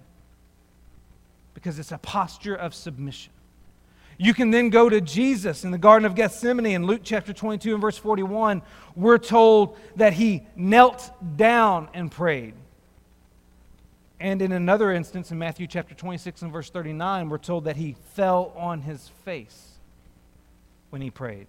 because 1.54 1.80
it's 1.80 1.92
a 1.92 1.98
posture 1.98 2.56
of 2.56 2.74
submission. 2.74 3.34
You 4.18 4.34
can 4.34 4.52
then 4.52 4.70
go 4.70 4.88
to 4.88 5.02
Jesus 5.02 5.64
in 5.64 5.72
the 5.72 5.78
Garden 5.78 6.06
of 6.06 6.14
Gethsemane 6.14 6.68
in 6.68 6.86
Luke 6.86 7.02
chapter 7.04 7.34
22 7.34 7.74
and 7.74 7.82
verse 7.82 7.98
41. 7.98 8.62
We're 8.96 9.18
told 9.18 9.78
that 9.96 10.14
he 10.14 10.46
knelt 10.56 11.12
down 11.38 11.90
and 11.94 12.12
prayed. 12.12 12.54
And 14.20 14.44
in 14.44 14.52
another 14.52 14.92
instance, 14.92 15.32
in 15.32 15.40
Matthew 15.40 15.66
chapter 15.66 15.96
26 15.96 16.44
and 16.44 16.52
verse 16.52 16.70
39, 16.70 17.30
we're 17.30 17.40
told 17.40 17.64
that 17.64 17.78
he 17.78 17.96
fell 18.14 18.54
on 18.56 18.82
his 18.82 19.08
face 19.26 19.80
when 20.92 21.02
he 21.02 21.10
prayed. 21.10 21.48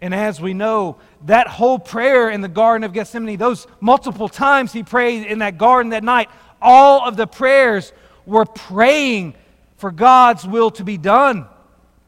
And 0.00 0.14
as 0.14 0.40
we 0.40 0.54
know, 0.54 0.98
that 1.26 1.48
whole 1.48 1.78
prayer 1.78 2.30
in 2.30 2.40
the 2.40 2.48
Garden 2.48 2.84
of 2.84 2.92
Gethsemane, 2.92 3.36
those 3.36 3.66
multiple 3.80 4.28
times 4.28 4.72
he 4.72 4.82
prayed 4.82 5.26
in 5.26 5.40
that 5.40 5.58
garden 5.58 5.90
that 5.90 6.04
night, 6.04 6.28
all 6.62 7.06
of 7.06 7.16
the 7.16 7.26
prayers 7.26 7.92
were 8.24 8.44
praying 8.44 9.34
for 9.76 9.90
God's 9.90 10.46
will 10.46 10.70
to 10.72 10.84
be 10.84 10.96
done. 10.96 11.46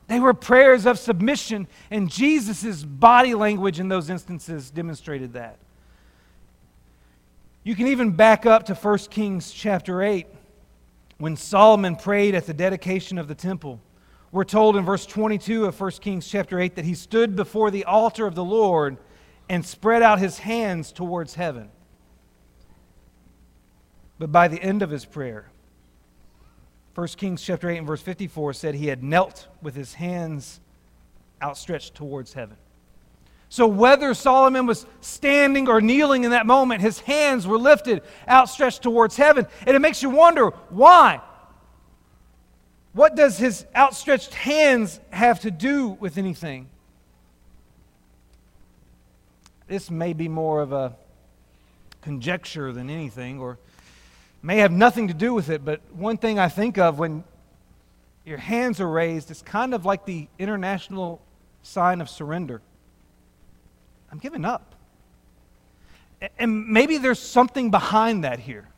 They 0.07 0.21
were 0.21 0.35
prayers 0.35 0.87
of 0.87 0.99
submission, 0.99 1.69
and 1.91 2.11
Jesus' 2.11 2.85
body 2.85 3.35
language 3.35 3.81
in 3.81 3.89
those 3.89 4.11
instances 4.11 4.71
demonstrated 4.71 5.33
that. 5.35 5.57
You 7.63 7.75
can 7.75 7.89
even 7.89 8.13
back 8.13 8.47
up 8.47 8.67
to 8.67 8.75
1 8.75 8.99
Kings 9.11 9.53
chapter 9.53 10.03
8 10.03 10.27
when 11.19 11.37
Solomon 11.37 11.95
prayed 11.95 12.35
at 12.35 12.47
the 12.47 12.55
dedication 12.55 13.19
of 13.19 13.29
the 13.29 13.35
temple. 13.35 13.81
We're 14.33 14.45
told 14.45 14.77
in 14.77 14.85
verse 14.85 15.07
22 15.07 15.65
of 15.65 15.81
1 15.81 15.91
Kings 15.93 16.27
chapter 16.27 16.61
8 16.61 16.77
that 16.77 16.85
he 16.85 16.95
stood 16.95 17.35
before 17.35 17.71
the 17.71 17.85
altar 17.85 18.27
of 18.27 18.35
the 18.35 18.45
Lord 18.45 18.97
and 19.49 19.67
spread 19.67 20.03
out 20.03 20.21
his 20.21 20.39
hands 20.39 20.93
towards 20.93 21.35
heaven. 21.35 21.71
But 24.19 24.31
by 24.31 24.47
the 24.47 24.63
end 24.63 24.83
of 24.83 24.91
his 24.91 25.05
prayer, 25.05 25.51
1 26.95 27.09
Kings 27.09 27.43
chapter 27.43 27.69
8 27.69 27.79
and 27.79 27.87
verse 27.87 28.03
54 28.03 28.53
said 28.53 28.75
he 28.75 28.87
had 28.87 29.03
knelt 29.03 29.49
with 29.63 29.75
his 29.75 29.95
hands 29.95 30.61
outstretched 31.43 31.95
towards 31.95 32.33
heaven. 32.33 32.57
So, 33.49 33.67
whether 33.67 34.15
Solomon 34.15 34.67
was 34.67 34.87
standing 35.01 35.69
or 35.69 35.81
kneeling 35.81 36.23
in 36.23 36.31
that 36.31 36.47
moment, 36.47 36.83
his 36.83 37.01
hands 37.01 37.49
were 37.49 37.59
lifted, 37.59 38.03
outstretched 38.29 38.81
towards 38.81 39.17
heaven. 39.17 39.45
And 39.67 39.75
it 39.75 39.81
makes 39.81 40.05
you 40.05 40.11
wonder 40.11 40.51
why? 40.69 41.21
What 42.93 43.15
does 43.15 43.39
his 43.39 43.67
outstretched 43.75 44.35
hands 44.35 45.01
have 45.11 45.41
to 45.41 45.51
do 45.51 45.89
with 45.89 46.19
anything? 46.19 46.69
This 49.69 49.91
may 49.91 50.13
be 50.13 50.29
more 50.29 50.61
of 50.61 50.73
a 50.73 50.97
conjecture 52.03 52.73
than 52.73 52.91
anything, 52.91 53.39
or 53.39 53.59
may 54.43 54.59
have 54.59 54.73
nothing 54.73 55.09
to 55.09 55.15
do 55.15 55.33
with 55.33 55.51
it, 55.51 55.65
but 55.65 55.81
one 55.93 56.17
thing 56.17 56.39
I 56.39 56.49
think 56.49 56.79
of 56.79 56.99
when 56.99 57.23
your 58.25 58.39
hands 58.39 58.81
are 58.81 58.89
raised, 58.89 59.31
is 59.31 59.43
kind 59.43 59.75
of 59.75 59.85
like 59.85 60.05
the 60.05 60.29
international 60.39 61.21
sign 61.63 62.01
of 62.01 62.09
surrender. 62.09 62.61
I'm 64.11 64.19
giving 64.19 64.45
up. 64.45 64.75
And 66.39 66.69
maybe 66.69 66.99
there's 66.99 67.19
something 67.19 67.71
behind 67.71 68.25
that 68.25 68.41
here. 68.41 68.69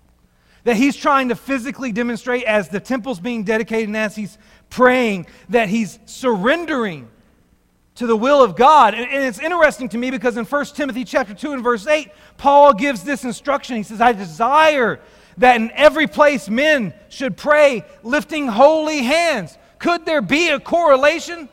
That 0.64 0.76
he's 0.76 0.96
trying 0.96 1.30
to 1.30 1.34
physically 1.34 1.92
demonstrate 1.92 2.44
as 2.44 2.68
the 2.68 2.80
temple's 2.80 3.20
being 3.20 3.44
dedicated 3.44 3.88
and 3.88 3.96
as 3.96 4.14
he's 4.14 4.38
praying, 4.70 5.26
that 5.48 5.68
he's 5.68 5.98
surrendering 6.06 7.10
to 7.96 8.06
the 8.06 8.16
will 8.16 8.42
of 8.42 8.56
God. 8.56 8.94
And, 8.94 9.24
it's 9.24 9.38
interesting 9.38 9.88
to 9.90 9.98
me 9.98 10.10
because 10.10 10.36
in 10.36 10.44
1 10.44 10.64
Timothy 10.66 11.04
chapter 11.04 11.34
2 11.34 11.52
and 11.52 11.62
verse 11.62 11.86
8, 11.86 12.10
Paul 12.36 12.72
gives 12.72 13.02
this 13.02 13.24
instruction. 13.24 13.76
He 13.76 13.82
says, 13.82 14.00
I 14.00 14.12
desire 14.12 15.00
that 15.38 15.56
in 15.56 15.70
every 15.72 16.06
place 16.06 16.48
men 16.48 16.94
should 17.08 17.36
pray 17.36 17.84
lifting 18.02 18.48
holy 18.48 19.02
hands. 19.02 19.56
Could 19.78 20.06
there 20.06 20.22
be 20.22 20.48
a 20.48 20.60
correlation? 20.60 21.48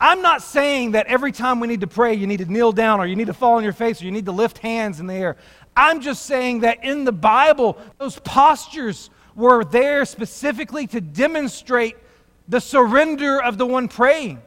I'm 0.00 0.20
not 0.20 0.42
saying 0.42 0.92
that 0.92 1.06
every 1.06 1.30
time 1.30 1.60
we 1.60 1.68
need 1.68 1.82
to 1.82 1.86
pray, 1.86 2.14
you 2.14 2.26
need 2.26 2.38
to 2.38 2.50
kneel 2.50 2.72
down 2.72 2.98
or 2.98 3.06
you 3.06 3.14
need 3.14 3.28
to 3.28 3.34
fall 3.34 3.54
on 3.54 3.62
your 3.62 3.72
face 3.72 4.02
or 4.02 4.04
you 4.04 4.10
need 4.10 4.26
to 4.26 4.32
lift 4.32 4.58
hands 4.58 4.98
in 4.98 5.06
the 5.06 5.14
air. 5.14 5.36
I'm 5.76 6.00
just 6.00 6.26
saying 6.26 6.60
that 6.60 6.84
in 6.84 7.04
the 7.04 7.12
Bible, 7.12 7.78
those 7.98 8.18
postures 8.18 9.10
were 9.34 9.64
there 9.64 10.04
specifically 10.04 10.86
to 10.88 11.00
demonstrate 11.00 11.96
the 12.48 12.60
surrender 12.60 13.42
of 13.42 13.56
the 13.58 13.66
one 13.66 13.88
praying. 13.88 14.42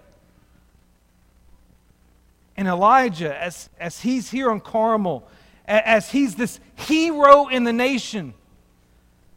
And 2.58 2.68
Elijah, 2.68 3.36
as, 3.42 3.70
as 3.80 4.00
he's 4.00 4.30
here 4.30 4.50
on 4.50 4.62
Carmel, 4.62 5.28
as 5.68 6.12
he's 6.12 6.36
this 6.36 6.60
hero 6.76 7.48
in 7.48 7.64
the 7.64 7.74
nation. 7.74 8.34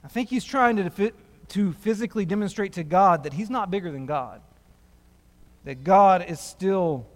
I 0.05 0.09
think 0.09 0.29
he's 0.29 0.44
trying 0.44 0.77
to, 0.77 1.12
to 1.48 1.72
physically 1.74 2.24
demonstrate 2.24 2.74
to 2.74 2.85
God 2.85 3.24
that 3.24 3.33
he's 3.33 3.51
not 3.51 3.70
bigger 3.70 3.90
than 3.90 4.07
God, 4.07 4.40
that 5.64 5.85
God 5.85 6.24
is 6.29 6.38
still 6.38 7.07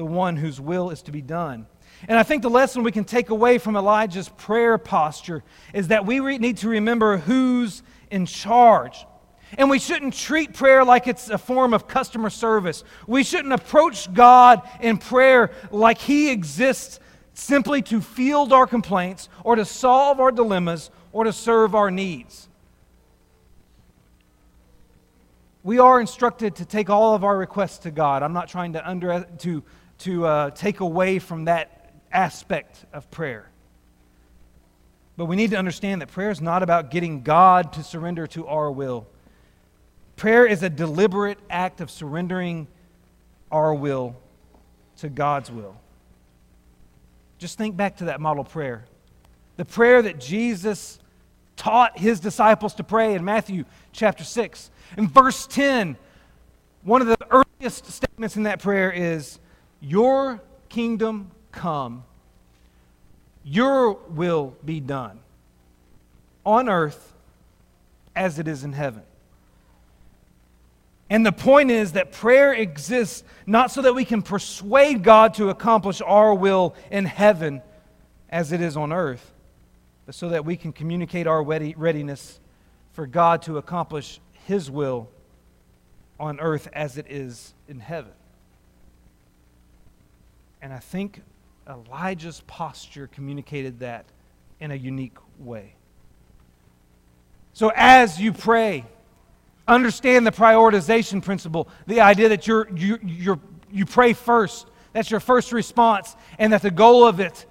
the 0.00 0.06
one 0.06 0.34
whose 0.34 0.58
will 0.58 0.88
is 0.88 1.02
to 1.02 1.12
be 1.12 1.20
done. 1.20 1.66
And 2.08 2.18
I 2.18 2.22
think 2.22 2.40
the 2.40 2.48
lesson 2.48 2.82
we 2.82 2.90
can 2.90 3.04
take 3.04 3.28
away 3.28 3.58
from 3.58 3.76
Elijah's 3.76 4.30
prayer 4.30 4.78
posture 4.78 5.44
is 5.74 5.88
that 5.88 6.06
we 6.06 6.20
re- 6.20 6.38
need 6.38 6.56
to 6.58 6.70
remember 6.70 7.18
who's 7.18 7.82
in 8.10 8.24
charge. 8.24 9.04
And 9.58 9.68
we 9.68 9.78
shouldn't 9.78 10.14
treat 10.14 10.54
prayer 10.54 10.86
like 10.86 11.06
it's 11.06 11.28
a 11.28 11.36
form 11.36 11.74
of 11.74 11.86
customer 11.86 12.30
service. 12.30 12.82
We 13.06 13.22
shouldn't 13.22 13.52
approach 13.52 14.10
God 14.14 14.66
in 14.80 14.96
prayer 14.96 15.50
like 15.70 15.98
He 15.98 16.30
exists 16.30 16.98
simply 17.34 17.82
to 17.82 18.00
field 18.00 18.54
our 18.54 18.66
complaints 18.66 19.28
or 19.44 19.56
to 19.56 19.66
solve 19.66 20.18
our 20.18 20.32
dilemmas 20.32 20.90
or 21.12 21.24
to 21.24 21.32
serve 21.34 21.74
our 21.74 21.90
needs. 21.90 22.48
We 25.62 25.78
are 25.78 26.00
instructed 26.00 26.56
to 26.56 26.64
take 26.64 26.88
all 26.88 27.14
of 27.14 27.22
our 27.22 27.36
requests 27.36 27.80
to 27.80 27.90
God. 27.90 28.22
I'm 28.22 28.32
not 28.32 28.48
trying 28.48 28.72
to, 28.72 28.88
under, 28.88 29.26
to, 29.40 29.62
to 30.00 30.26
uh, 30.26 30.50
take 30.50 30.80
away 30.80 31.18
from 31.18 31.44
that 31.44 31.92
aspect 32.12 32.84
of 32.92 33.10
prayer. 33.10 33.50
But 35.16 35.26
we 35.26 35.36
need 35.36 35.50
to 35.50 35.56
understand 35.56 36.00
that 36.00 36.08
prayer 36.08 36.30
is 36.30 36.40
not 36.40 36.62
about 36.62 36.90
getting 36.90 37.22
God 37.22 37.74
to 37.74 37.82
surrender 37.82 38.26
to 38.28 38.46
our 38.46 38.70
will. 38.70 39.06
Prayer 40.16 40.46
is 40.46 40.62
a 40.62 40.70
deliberate 40.70 41.38
act 41.48 41.80
of 41.80 41.90
surrendering 41.90 42.68
our 43.50 43.74
will 43.74 44.16
to 44.98 45.08
God's 45.08 45.50
will. 45.50 45.76
Just 47.38 47.58
think 47.58 47.76
back 47.76 47.98
to 47.98 48.06
that 48.06 48.20
model 48.20 48.44
prayer. 48.44 48.84
The 49.56 49.64
prayer 49.64 50.02
that 50.02 50.18
Jesus 50.20 50.98
taught 51.56 51.98
his 51.98 52.20
disciples 52.20 52.74
to 52.74 52.84
pray 52.84 53.14
in 53.14 53.24
Matthew 53.24 53.64
chapter 53.92 54.24
6. 54.24 54.70
In 54.96 55.08
verse 55.08 55.46
10, 55.46 55.96
one 56.82 57.02
of 57.02 57.08
the 57.08 57.18
earliest 57.30 57.84
statements 57.86 58.36
in 58.36 58.44
that 58.44 58.60
prayer 58.60 58.90
is, 58.90 59.38
Your 59.80 60.40
kingdom 60.68 61.30
come, 61.52 62.04
your 63.44 63.92
will 63.92 64.54
be 64.64 64.80
done 64.80 65.20
on 66.44 66.68
earth 66.68 67.12
as 68.14 68.38
it 68.38 68.46
is 68.46 68.64
in 68.64 68.72
heaven. 68.72 69.02
And 71.08 71.26
the 71.26 71.32
point 71.32 71.72
is 71.72 71.92
that 71.92 72.12
prayer 72.12 72.52
exists 72.52 73.24
not 73.44 73.72
so 73.72 73.82
that 73.82 73.94
we 73.94 74.04
can 74.04 74.22
persuade 74.22 75.02
God 75.02 75.34
to 75.34 75.50
accomplish 75.50 76.00
our 76.00 76.32
will 76.34 76.76
in 76.90 77.04
heaven 77.04 77.62
as 78.28 78.52
it 78.52 78.60
is 78.60 78.76
on 78.76 78.92
earth, 78.92 79.32
but 80.06 80.14
so 80.14 80.28
that 80.28 80.44
we 80.44 80.56
can 80.56 80.72
communicate 80.72 81.26
our 81.26 81.42
readiness 81.42 82.38
for 82.92 83.06
God 83.06 83.42
to 83.42 83.58
accomplish 83.58 84.20
His 84.46 84.70
will 84.70 85.08
on 86.20 86.38
earth 86.38 86.68
as 86.72 86.96
it 86.96 87.06
is 87.08 87.54
in 87.66 87.80
heaven. 87.80 88.12
And 90.62 90.72
I 90.72 90.78
think 90.78 91.22
Elijah's 91.68 92.42
posture 92.46 93.06
communicated 93.06 93.80
that 93.80 94.06
in 94.58 94.70
a 94.70 94.74
unique 94.74 95.16
way. 95.38 95.74
So 97.52 97.72
as 97.74 98.20
you 98.20 98.32
pray, 98.32 98.84
understand 99.66 100.26
the 100.26 100.32
prioritization 100.32 101.22
principle, 101.22 101.68
the 101.86 102.00
idea 102.00 102.28
that 102.30 102.46
you're, 102.46 102.68
you, 102.76 102.98
you're, 103.02 103.40
you 103.70 103.86
pray 103.86 104.12
first. 104.12 104.66
That's 104.92 105.10
your 105.10 105.20
first 105.20 105.52
response, 105.52 106.16
and 106.38 106.52
that 106.52 106.62
the 106.62 106.70
goal 106.70 107.06
of 107.06 107.20
it 107.20 107.46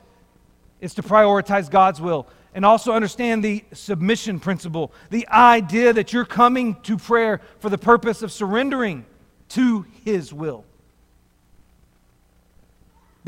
is 0.82 0.94
to 0.96 1.04
prioritize 1.04 1.70
God's 1.70 2.02
will. 2.02 2.28
And 2.54 2.66
also 2.66 2.94
understand 2.94 3.44
the 3.44 3.64
submission 3.74 4.40
principle, 4.40 4.92
the 5.12 5.28
idea 5.30 5.94
that 5.94 6.12
you're 6.12 6.26
coming 6.26 6.76
to 6.82 6.98
prayer 6.98 7.42
for 7.60 7.70
the 7.70 7.78
purpose 7.78 8.22
of 8.22 8.32
surrendering 8.32 9.06
to 9.50 9.86
His 10.04 10.34
will. 10.34 10.66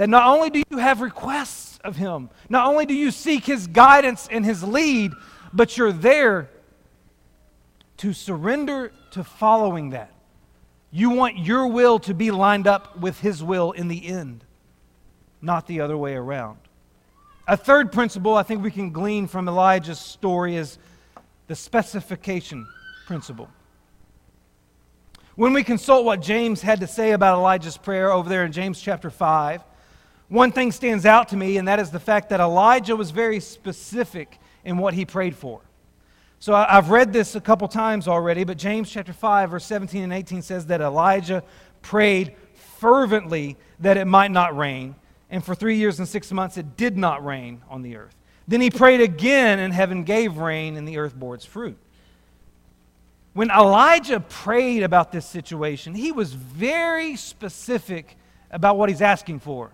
That 0.01 0.09
not 0.09 0.25
only 0.25 0.49
do 0.49 0.63
you 0.71 0.79
have 0.79 0.99
requests 0.99 1.77
of 1.83 1.95
Him, 1.95 2.31
not 2.49 2.65
only 2.65 2.87
do 2.87 2.93
you 2.95 3.11
seek 3.11 3.45
His 3.45 3.67
guidance 3.67 4.27
and 4.31 4.43
His 4.43 4.63
lead, 4.63 5.11
but 5.53 5.77
you're 5.77 5.91
there 5.91 6.49
to 7.97 8.11
surrender 8.11 8.91
to 9.11 9.23
following 9.23 9.91
that. 9.91 10.11
You 10.89 11.11
want 11.11 11.37
your 11.37 11.67
will 11.67 11.99
to 11.99 12.15
be 12.15 12.31
lined 12.31 12.65
up 12.65 12.97
with 12.97 13.19
His 13.19 13.43
will 13.43 13.73
in 13.73 13.89
the 13.89 14.07
end, 14.07 14.43
not 15.39 15.67
the 15.67 15.81
other 15.81 15.95
way 15.95 16.15
around. 16.15 16.57
A 17.47 17.55
third 17.55 17.91
principle 17.91 18.33
I 18.33 18.41
think 18.41 18.63
we 18.63 18.71
can 18.71 18.89
glean 18.89 19.27
from 19.27 19.47
Elijah's 19.47 19.99
story 19.99 20.55
is 20.55 20.79
the 21.45 21.55
specification 21.55 22.65
principle. 23.05 23.49
When 25.35 25.53
we 25.53 25.63
consult 25.63 26.05
what 26.05 26.23
James 26.23 26.63
had 26.63 26.79
to 26.79 26.87
say 26.87 27.11
about 27.11 27.37
Elijah's 27.37 27.77
prayer 27.77 28.11
over 28.11 28.27
there 28.27 28.45
in 28.45 28.51
James 28.51 28.81
chapter 28.81 29.11
5, 29.11 29.63
one 30.31 30.53
thing 30.53 30.71
stands 30.71 31.05
out 31.05 31.27
to 31.29 31.35
me, 31.35 31.57
and 31.57 31.67
that 31.67 31.77
is 31.77 31.91
the 31.91 31.99
fact 31.99 32.29
that 32.29 32.39
Elijah 32.39 32.95
was 32.95 33.11
very 33.11 33.41
specific 33.41 34.39
in 34.63 34.77
what 34.77 34.93
he 34.93 35.05
prayed 35.05 35.35
for. 35.35 35.59
So 36.39 36.53
I've 36.55 36.89
read 36.89 37.11
this 37.11 37.35
a 37.35 37.41
couple 37.41 37.67
times 37.67 38.07
already, 38.07 38.45
but 38.45 38.57
James 38.57 38.89
chapter 38.89 39.11
5, 39.11 39.51
verse 39.51 39.65
17 39.65 40.03
and 40.03 40.13
18 40.13 40.41
says 40.41 40.67
that 40.67 40.79
Elijah 40.79 41.43
prayed 41.81 42.33
fervently 42.79 43.57
that 43.81 43.97
it 43.97 44.05
might 44.05 44.31
not 44.31 44.55
rain 44.55 44.95
and 45.29 45.43
for 45.43 45.53
three 45.53 45.75
years 45.75 45.99
and 45.99 46.07
six 46.07 46.31
months 46.31 46.57
it 46.57 46.77
did 46.77 46.97
not 46.97 47.25
rain 47.25 47.61
on 47.69 47.81
the 47.81 47.97
earth. 47.97 48.15
Then 48.47 48.61
he 48.61 48.69
prayed 48.69 49.01
again, 49.01 49.59
and 49.59 49.73
heaven 49.73 50.05
gave 50.05 50.37
rain, 50.37 50.77
and 50.77 50.87
the 50.87 50.97
earth 50.97 51.13
bore 51.13 51.35
its 51.35 51.45
fruit. 51.45 51.77
When 53.33 53.51
Elijah 53.51 54.21
prayed 54.21 54.83
about 54.83 55.11
this 55.11 55.25
situation, 55.25 55.93
he 55.93 56.13
was 56.13 56.33
very 56.33 57.17
specific 57.17 58.15
about 58.49 58.77
what 58.77 58.87
he's 58.87 59.01
asking 59.01 59.39
for. 59.39 59.71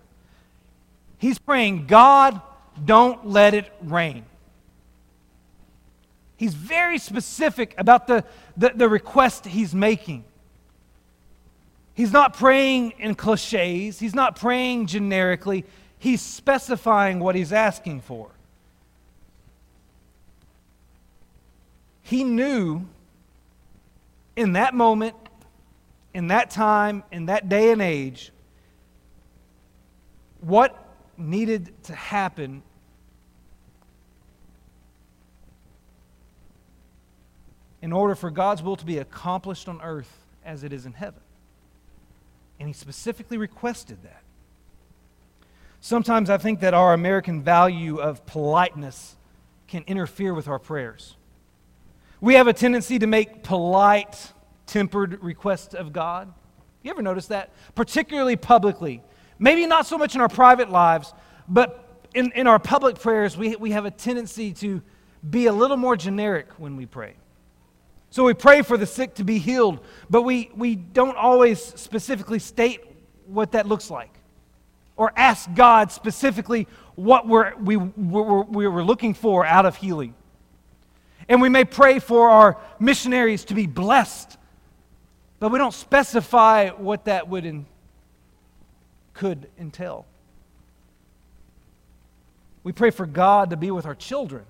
He's 1.18 1.38
praying, 1.38 1.86
God, 1.86 2.40
don't 2.84 3.26
let 3.26 3.54
it 3.54 3.70
rain. 3.82 4.24
He's 6.36 6.54
very 6.54 6.98
specific 6.98 7.74
about 7.76 8.06
the, 8.06 8.24
the, 8.56 8.70
the 8.74 8.88
request 8.88 9.44
he's 9.44 9.74
making. 9.74 10.24
He's 11.94 12.12
not 12.12 12.34
praying 12.34 12.92
in 12.98 13.16
cliches, 13.16 13.98
he's 13.98 14.14
not 14.14 14.38
praying 14.38 14.86
generically. 14.86 15.64
He's 15.98 16.20
specifying 16.20 17.18
what 17.18 17.34
he's 17.34 17.52
asking 17.52 18.02
for. 18.02 18.30
He 22.02 22.22
knew 22.22 22.86
in 24.36 24.52
that 24.52 24.74
moment, 24.74 25.16
in 26.14 26.28
that 26.28 26.50
time, 26.50 27.02
in 27.10 27.26
that 27.26 27.48
day 27.48 27.72
and 27.72 27.82
age, 27.82 28.30
what 30.40 30.87
needed 31.18 31.72
to 31.84 31.94
happen 31.94 32.62
in 37.82 37.92
order 37.92 38.14
for 38.14 38.30
God's 38.30 38.62
will 38.62 38.76
to 38.76 38.84
be 38.84 38.98
accomplished 38.98 39.68
on 39.68 39.80
earth 39.82 40.26
as 40.44 40.64
it 40.64 40.72
is 40.72 40.86
in 40.86 40.92
heaven. 40.92 41.20
And 42.58 42.68
he 42.68 42.72
specifically 42.72 43.38
requested 43.38 44.02
that. 44.02 44.22
Sometimes 45.80 46.28
I 46.28 46.38
think 46.38 46.60
that 46.60 46.74
our 46.74 46.92
American 46.92 47.42
value 47.42 47.98
of 47.98 48.26
politeness 48.26 49.16
can 49.68 49.84
interfere 49.86 50.34
with 50.34 50.48
our 50.48 50.58
prayers. 50.58 51.14
We 52.20 52.34
have 52.34 52.48
a 52.48 52.52
tendency 52.52 52.98
to 52.98 53.06
make 53.06 53.44
polite, 53.44 54.32
tempered 54.66 55.22
requests 55.22 55.74
of 55.74 55.92
God. 55.92 56.32
You 56.82 56.90
ever 56.90 57.02
notice 57.02 57.26
that? 57.28 57.50
Particularly 57.76 58.34
publicly. 58.34 59.02
Maybe 59.38 59.66
not 59.66 59.86
so 59.86 59.98
much 59.98 60.14
in 60.14 60.20
our 60.20 60.28
private 60.28 60.70
lives, 60.70 61.14
but 61.48 62.02
in, 62.14 62.32
in 62.32 62.46
our 62.46 62.58
public 62.58 62.98
prayers, 62.98 63.36
we, 63.36 63.56
we 63.56 63.70
have 63.72 63.84
a 63.84 63.90
tendency 63.90 64.52
to 64.54 64.82
be 65.28 65.46
a 65.46 65.52
little 65.52 65.76
more 65.76 65.96
generic 65.96 66.48
when 66.58 66.76
we 66.76 66.86
pray. 66.86 67.14
So 68.10 68.24
we 68.24 68.34
pray 68.34 68.62
for 68.62 68.76
the 68.76 68.86
sick 68.86 69.14
to 69.16 69.24
be 69.24 69.38
healed, 69.38 69.80
but 70.08 70.22
we, 70.22 70.50
we 70.56 70.74
don't 70.74 71.16
always 71.16 71.62
specifically 71.62 72.38
state 72.38 72.80
what 73.26 73.52
that 73.52 73.66
looks 73.66 73.90
like 73.90 74.10
or 74.96 75.12
ask 75.16 75.48
God 75.54 75.92
specifically 75.92 76.66
what 76.96 77.26
we're, 77.26 77.54
we, 77.56 77.76
we're, 77.76 78.42
we're 78.42 78.82
looking 78.82 79.14
for 79.14 79.46
out 79.46 79.64
of 79.64 79.76
healing. 79.76 80.14
And 81.28 81.40
we 81.40 81.48
may 81.48 81.64
pray 81.64 81.98
for 81.98 82.28
our 82.30 82.58
missionaries 82.80 83.44
to 83.46 83.54
be 83.54 83.66
blessed, 83.66 84.36
but 85.38 85.52
we 85.52 85.58
don't 85.58 85.74
specify 85.74 86.70
what 86.70 87.04
that 87.04 87.28
would 87.28 87.44
in, 87.44 87.66
could 89.18 89.50
entail. 89.58 90.06
We 92.64 92.72
pray 92.72 92.90
for 92.90 93.04
God 93.04 93.50
to 93.50 93.56
be 93.58 93.70
with 93.70 93.84
our 93.84 93.94
children 93.94 94.46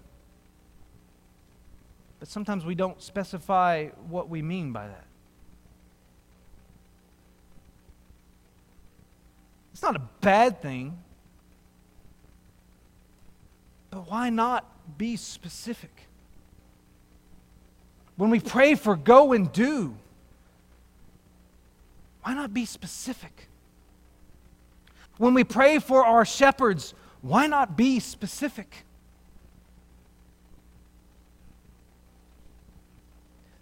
but 2.18 2.28
sometimes 2.28 2.64
we 2.64 2.74
don't 2.74 3.00
specify 3.00 3.88
what 4.09 4.28
we 4.28 4.42
mean 4.42 4.72
by 4.72 4.88
that. 4.88 5.04
It's 9.72 9.83
not 9.83 9.94
a 9.94 10.02
bad 10.20 10.61
thing, 10.61 10.98
but 13.90 14.11
why 14.11 14.31
not 14.31 14.64
be 14.98 15.16
specific? 15.16 16.09
When 18.16 18.31
we 18.31 18.40
pray 18.40 18.74
for 18.74 18.96
go 18.96 19.33
and 19.33 19.52
do, 19.52 19.96
why 22.22 22.35
not 22.35 22.52
be 22.52 22.64
specific? 22.64 23.47
When 25.18 25.35
we 25.35 25.44
pray 25.44 25.81
for 25.81 26.04
our 26.04 26.24
shepherds, 26.24 26.94
why 27.22 27.48
not 27.48 27.76
be 27.76 27.98
specific? 27.98 28.85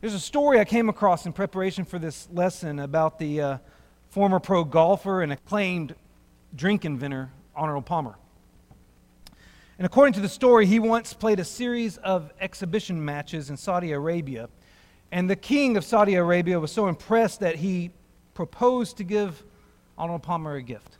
There's 0.02 0.12
a 0.12 0.20
story 0.20 0.60
I 0.60 0.66
came 0.66 0.90
across 0.90 1.24
in 1.24 1.32
preparation 1.32 1.86
for 1.86 1.98
this 1.98 2.28
lesson 2.30 2.78
about 2.78 3.18
the 3.18 3.40
uh, 3.40 3.58
former 4.10 4.38
pro 4.38 4.64
golfer 4.64 5.22
and 5.22 5.32
acclaimed 5.32 5.94
drink 6.54 6.84
inventor, 6.84 7.30
Arnold 7.54 7.86
Palmer. 7.86 8.16
And 9.78 9.86
according 9.86 10.12
to 10.14 10.20
the 10.20 10.28
story, 10.28 10.66
he 10.66 10.78
once 10.78 11.14
played 11.14 11.40
a 11.40 11.44
series 11.44 11.96
of 11.98 12.32
exhibition 12.38 13.02
matches 13.02 13.48
in 13.48 13.56
Saudi 13.56 13.92
Arabia. 13.92 14.50
And 15.10 15.28
the 15.28 15.36
king 15.36 15.78
of 15.78 15.84
Saudi 15.84 16.14
Arabia 16.14 16.60
was 16.60 16.70
so 16.70 16.88
impressed 16.88 17.40
that 17.40 17.56
he 17.56 17.90
proposed 18.34 18.98
to 18.98 19.04
give 19.04 19.42
Arnold 19.96 20.22
Palmer 20.22 20.56
a 20.56 20.62
gift. 20.62 20.98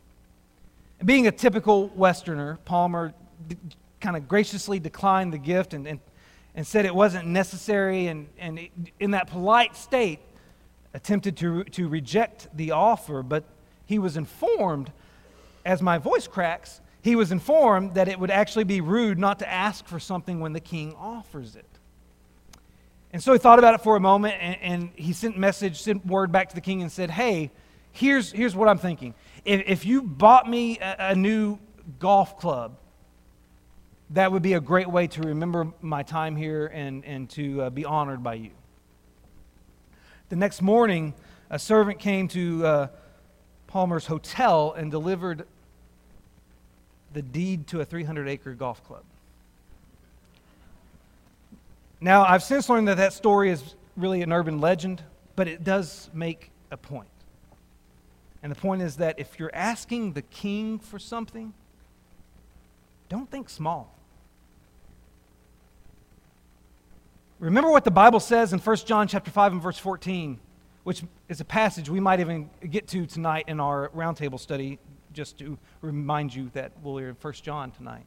And 0.99 1.07
being 1.07 1.27
a 1.27 1.31
typical 1.31 1.89
Westerner, 1.89 2.57
Palmer 2.65 3.13
d- 3.47 3.57
kind 4.01 4.15
of 4.15 4.27
graciously 4.27 4.79
declined 4.79 5.33
the 5.33 5.37
gift 5.37 5.73
and, 5.73 5.87
and 5.87 5.99
and 6.57 6.65
said 6.65 6.85
it 6.85 6.95
wasn't 6.95 7.27
necessary, 7.27 8.07
and, 8.07 8.27
and 8.39 8.59
in 8.99 9.11
that 9.11 9.27
polite 9.27 9.77
state, 9.77 10.19
attempted 10.95 11.37
to, 11.37 11.63
to 11.65 11.87
reject 11.87 12.47
the 12.57 12.71
offer, 12.71 13.21
but 13.21 13.43
he 13.85 13.99
was 13.99 14.17
informed, 14.17 14.91
as 15.63 15.83
my 15.83 15.99
voice 15.99 16.27
cracks, 16.27 16.81
he 17.03 17.15
was 17.15 17.31
informed 17.31 17.93
that 17.93 18.07
it 18.07 18.19
would 18.19 18.31
actually 18.31 18.63
be 18.63 18.81
rude 18.81 19.19
not 19.19 19.37
to 19.37 19.47
ask 19.47 19.85
for 19.85 19.99
something 19.99 20.39
when 20.39 20.53
the 20.53 20.59
king 20.59 20.95
offers 20.97 21.55
it. 21.55 21.67
And 23.13 23.21
so 23.21 23.33
he 23.33 23.37
thought 23.37 23.59
about 23.59 23.75
it 23.75 23.81
for 23.81 23.95
a 23.95 23.99
moment, 23.99 24.33
and, 24.39 24.57
and 24.59 24.89
he 24.95 25.13
sent 25.13 25.37
message, 25.37 25.79
sent 25.79 26.07
word 26.07 26.31
back 26.31 26.49
to 26.49 26.55
the 26.55 26.61
king 26.61 26.81
and 26.81 26.91
said, 26.91 27.11
Hey, 27.11 27.51
here's, 27.91 28.31
here's 28.31 28.55
what 28.55 28.67
I'm 28.67 28.79
thinking. 28.79 29.13
If, 29.47 29.63
if 29.65 29.85
you 29.85 30.01
bought 30.01 30.47
me 30.47 30.77
a, 30.79 31.11
a 31.11 31.15
new 31.15 31.57
golf 31.99 32.37
club, 32.37 32.77
that 34.09 34.29
would 34.29 34.43
be 34.43 34.53
a 34.53 34.59
great 34.59 34.89
way 34.89 35.07
to 35.07 35.21
remember 35.21 35.71
my 35.81 36.03
time 36.03 36.35
here 36.35 36.67
and, 36.67 37.05
and 37.05 37.29
to 37.31 37.61
uh, 37.61 37.69
be 37.69 37.85
honored 37.85 38.21
by 38.21 38.33
you. 38.33 38.51
The 40.27 40.35
next 40.35 40.61
morning, 40.61 41.13
a 41.49 41.57
servant 41.57 41.97
came 41.97 42.27
to 42.29 42.65
uh, 42.65 42.87
Palmer's 43.67 44.05
hotel 44.05 44.73
and 44.73 44.91
delivered 44.91 45.47
the 47.13 47.21
deed 47.21 47.67
to 47.67 47.79
a 47.79 47.85
300 47.85 48.27
acre 48.27 48.53
golf 48.53 48.83
club. 48.83 49.03
Now, 52.01 52.25
I've 52.25 52.43
since 52.43 52.67
learned 52.67 52.89
that 52.89 52.97
that 52.97 53.13
story 53.13 53.49
is 53.49 53.75
really 53.95 54.21
an 54.23 54.33
urban 54.33 54.59
legend, 54.59 55.03
but 55.37 55.47
it 55.47 55.63
does 55.63 56.09
make 56.13 56.51
a 56.69 56.75
point. 56.75 57.07
And 58.47 58.55
the 58.55 58.61
point 58.61 58.81
is 58.81 58.95
that 58.95 59.19
if 59.19 59.37
you're 59.39 59.53
asking 59.53 60.13
the 60.13 60.21
king 60.21 60.79
for 60.79 60.99
something, 60.99 61.53
don't 63.09 63.29
think 63.29 63.49
small. 63.49 63.93
Remember 67.39 67.69
what 67.69 67.83
the 67.83 67.91
Bible 67.91 68.21
says 68.21 68.53
in 68.53 68.59
1 68.59 68.77
John 68.85 69.09
chapter 69.09 69.31
5 69.31 69.51
and 69.51 69.61
verse 69.61 69.77
14, 69.77 70.39
which 70.85 71.03
is 71.27 71.41
a 71.41 71.43
passage 71.43 71.89
we 71.89 71.99
might 71.99 72.21
even 72.21 72.49
get 72.71 72.87
to 72.87 73.05
tonight 73.05 73.43
in 73.49 73.59
our 73.59 73.89
roundtable 73.89 74.39
study, 74.39 74.79
just 75.11 75.37
to 75.39 75.57
remind 75.81 76.33
you 76.33 76.49
that 76.53 76.71
we'll 76.81 76.95
hear 76.95 77.17
1 77.19 77.33
John 77.33 77.71
tonight. 77.71 78.05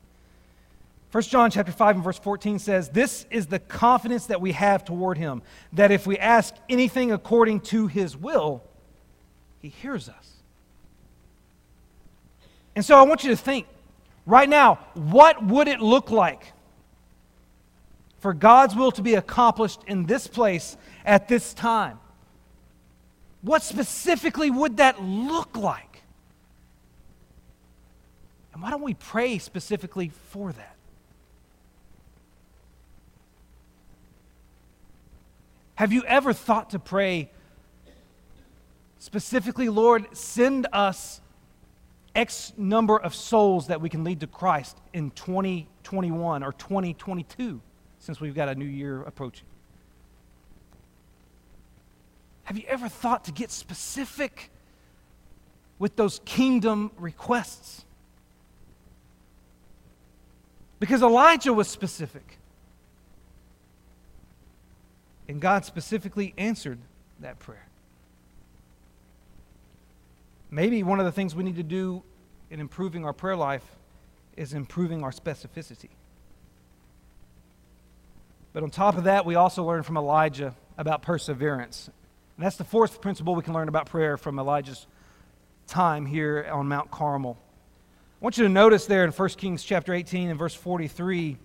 1 1.12 1.22
John 1.24 1.50
chapter 1.50 1.72
5 1.72 1.96
and 1.96 2.02
verse 2.02 2.18
14 2.18 2.58
says, 2.58 2.88
This 2.88 3.26
is 3.30 3.48
the 3.48 3.58
confidence 3.58 4.24
that 4.24 4.40
we 4.40 4.52
have 4.52 4.86
toward 4.86 5.18
him, 5.18 5.42
that 5.74 5.90
if 5.90 6.06
we 6.06 6.16
ask 6.16 6.54
anything 6.70 7.12
according 7.12 7.60
to 7.60 7.88
his 7.88 8.16
will, 8.16 8.62
he 9.60 9.68
hears 9.68 10.08
us. 10.08 10.30
And 12.74 12.84
so 12.84 12.98
I 12.98 13.02
want 13.02 13.24
you 13.24 13.30
to 13.30 13.36
think 13.36 13.66
right 14.26 14.48
now, 14.48 14.76
what 14.94 15.44
would 15.44 15.68
it 15.68 15.80
look 15.80 16.10
like 16.10 16.52
for 18.20 18.32
God's 18.32 18.74
will 18.74 18.92
to 18.92 19.02
be 19.02 19.14
accomplished 19.14 19.80
in 19.86 20.06
this 20.06 20.26
place 20.26 20.76
at 21.04 21.28
this 21.28 21.52
time? 21.52 21.98
What 23.42 23.62
specifically 23.62 24.50
would 24.50 24.76
that 24.78 25.02
look 25.02 25.56
like? 25.56 26.02
And 28.52 28.62
why 28.62 28.70
don't 28.70 28.82
we 28.82 28.94
pray 28.94 29.38
specifically 29.38 30.10
for 30.30 30.52
that? 30.52 30.76
Have 35.76 35.94
you 35.94 36.04
ever 36.04 36.34
thought 36.34 36.70
to 36.70 36.78
pray 36.78 37.30
specifically, 39.00 39.68
Lord, 39.68 40.06
send 40.16 40.68
us 40.72 41.20
X 42.14 42.52
number 42.56 42.98
of 42.98 43.14
souls 43.14 43.66
that 43.68 43.80
we 43.80 43.88
can 43.88 44.04
lead 44.04 44.20
to 44.20 44.26
Christ 44.26 44.76
in 44.92 45.10
2021 45.12 46.42
or 46.44 46.52
2022, 46.52 47.60
since 47.98 48.20
we've 48.20 48.34
got 48.34 48.48
a 48.48 48.54
new 48.54 48.64
year 48.64 49.02
approaching? 49.02 49.46
Have 52.44 52.58
you 52.58 52.64
ever 52.68 52.88
thought 52.88 53.24
to 53.24 53.32
get 53.32 53.50
specific 53.50 54.50
with 55.78 55.96
those 55.96 56.20
kingdom 56.24 56.90
requests? 56.98 57.84
Because 60.80 61.02
Elijah 61.02 61.52
was 61.52 61.68
specific. 61.68 62.38
And 65.28 65.40
God 65.40 65.64
specifically 65.64 66.34
answered 66.36 66.80
that 67.20 67.38
prayer. 67.38 67.69
Maybe 70.50 70.82
one 70.82 70.98
of 70.98 71.06
the 71.06 71.12
things 71.12 71.34
we 71.34 71.44
need 71.44 71.56
to 71.56 71.62
do 71.62 72.02
in 72.50 72.60
improving 72.60 73.04
our 73.04 73.12
prayer 73.12 73.36
life 73.36 73.64
is 74.36 74.52
improving 74.52 75.04
our 75.04 75.10
specificity. 75.10 75.90
But 78.52 78.62
on 78.62 78.70
top 78.70 78.96
of 78.96 79.04
that, 79.04 79.24
we 79.24 79.36
also 79.36 79.64
learn 79.64 79.82
from 79.84 79.96
Elijah 79.96 80.54
about 80.76 81.02
perseverance. 81.02 81.88
And 82.36 82.44
that's 82.44 82.56
the 82.56 82.64
fourth 82.64 83.00
principle 83.00 83.34
we 83.34 83.42
can 83.42 83.54
learn 83.54 83.68
about 83.68 83.86
prayer 83.86 84.16
from 84.16 84.38
Elijah's 84.38 84.86
time 85.68 86.04
here 86.04 86.48
on 86.52 86.66
Mount 86.66 86.90
Carmel. 86.90 87.38
I 88.20 88.24
want 88.24 88.38
you 88.38 88.44
to 88.44 88.50
notice 88.50 88.86
there 88.86 89.04
in 89.04 89.12
1 89.12 89.28
Kings 89.30 89.62
chapter 89.62 89.94
18 89.94 90.30
and 90.30 90.38
verse 90.38 90.54
43 90.54 91.36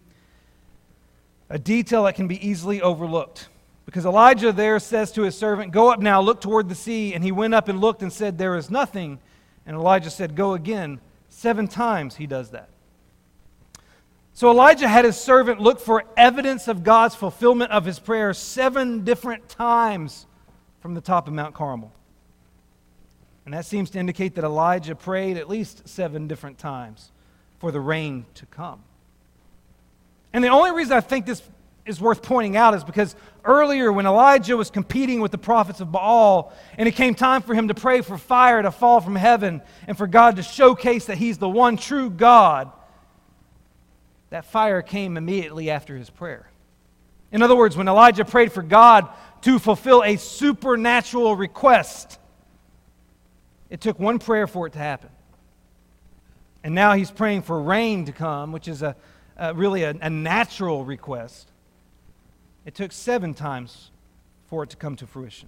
a 1.49 1.59
detail 1.59 2.03
that 2.05 2.15
can 2.15 2.27
be 2.27 2.45
easily 2.45 2.81
overlooked. 2.81 3.49
Because 3.85 4.05
Elijah 4.05 4.51
there 4.51 4.79
says 4.79 5.11
to 5.13 5.21
his 5.21 5.37
servant, 5.37 5.71
Go 5.71 5.91
up 5.91 5.99
now, 5.99 6.21
look 6.21 6.41
toward 6.41 6.69
the 6.69 6.75
sea. 6.75 7.13
And 7.13 7.23
he 7.23 7.31
went 7.31 7.53
up 7.53 7.67
and 7.69 7.79
looked 7.79 8.01
and 8.01 8.11
said, 8.11 8.37
There 8.37 8.55
is 8.55 8.69
nothing. 8.69 9.19
And 9.65 9.75
Elijah 9.75 10.09
said, 10.09 10.35
Go 10.35 10.53
again. 10.53 10.99
Seven 11.29 11.67
times 11.67 12.15
he 12.15 12.27
does 12.27 12.51
that. 12.51 12.69
So 14.33 14.51
Elijah 14.51 14.87
had 14.87 15.05
his 15.05 15.17
servant 15.17 15.61
look 15.61 15.79
for 15.79 16.03
evidence 16.17 16.67
of 16.67 16.83
God's 16.83 17.15
fulfillment 17.15 17.71
of 17.71 17.85
his 17.85 17.99
prayer 17.99 18.33
seven 18.33 19.05
different 19.05 19.47
times 19.47 20.25
from 20.81 20.93
the 20.93 21.01
top 21.01 21.27
of 21.27 21.33
Mount 21.33 21.55
Carmel. 21.55 21.93
And 23.45 23.53
that 23.53 23.65
seems 23.65 23.89
to 23.91 23.99
indicate 23.99 24.35
that 24.35 24.43
Elijah 24.43 24.95
prayed 24.95 25.37
at 25.37 25.47
least 25.47 25.87
seven 25.87 26.27
different 26.27 26.57
times 26.57 27.11
for 27.59 27.71
the 27.71 27.79
rain 27.79 28.25
to 28.35 28.45
come. 28.47 28.83
And 30.33 30.43
the 30.43 30.49
only 30.49 30.71
reason 30.71 30.97
I 30.97 31.01
think 31.01 31.25
this 31.25 31.41
is 31.85 32.01
worth 32.01 32.23
pointing 32.23 32.57
out 32.57 32.73
is 32.73 32.83
because 32.83 33.15
earlier 33.43 33.91
when 33.93 34.07
Elijah 34.07 34.57
was 34.57 34.71
competing 34.71 35.19
with 35.19 35.31
the 35.31 35.37
prophets 35.37 35.81
of 35.81 35.91
Baal 35.91 36.51
and 36.77 36.87
it 36.87 36.93
came 36.93 37.13
time 37.13 37.43
for 37.43 37.53
him 37.53 37.67
to 37.67 37.75
pray 37.75 38.01
for 38.01 38.17
fire 38.17 38.61
to 38.61 38.71
fall 38.71 39.01
from 39.01 39.15
heaven 39.15 39.61
and 39.87 39.97
for 39.97 40.07
God 40.07 40.37
to 40.37 40.43
showcase 40.43 41.05
that 41.05 41.17
he's 41.17 41.37
the 41.37 41.49
one 41.49 41.77
true 41.77 42.09
God, 42.09 42.71
that 44.31 44.45
fire 44.45 44.81
came 44.81 45.15
immediately 45.15 45.69
after 45.69 45.95
his 45.95 46.09
prayer. 46.09 46.49
In 47.31 47.43
other 47.43 47.55
words, 47.55 47.77
when 47.77 47.87
Elijah 47.87 48.25
prayed 48.25 48.51
for 48.51 48.63
God 48.63 49.07
to 49.41 49.59
fulfill 49.59 50.03
a 50.03 50.15
supernatural 50.15 51.35
request, 51.35 52.17
it 53.69 53.79
took 53.79 53.99
one 53.99 54.17
prayer 54.17 54.47
for 54.47 54.65
it 54.65 54.73
to 54.73 54.79
happen. 54.79 55.09
And 56.63 56.73
now 56.73 56.93
he's 56.93 57.11
praying 57.11 57.43
for 57.43 57.61
rain 57.61 58.05
to 58.05 58.11
come, 58.11 58.51
which 58.51 58.67
is 58.67 58.81
a, 58.81 58.95
a 59.37 59.53
really 59.53 59.83
a, 59.83 59.93
a 60.01 60.09
natural 60.09 60.83
request. 60.83 61.51
It 62.65 62.73
took 62.73 62.91
seven 62.91 63.33
times 63.33 63.91
for 64.47 64.63
it 64.63 64.69
to 64.71 64.77
come 64.77 64.95
to 64.97 65.07
fruition. 65.07 65.47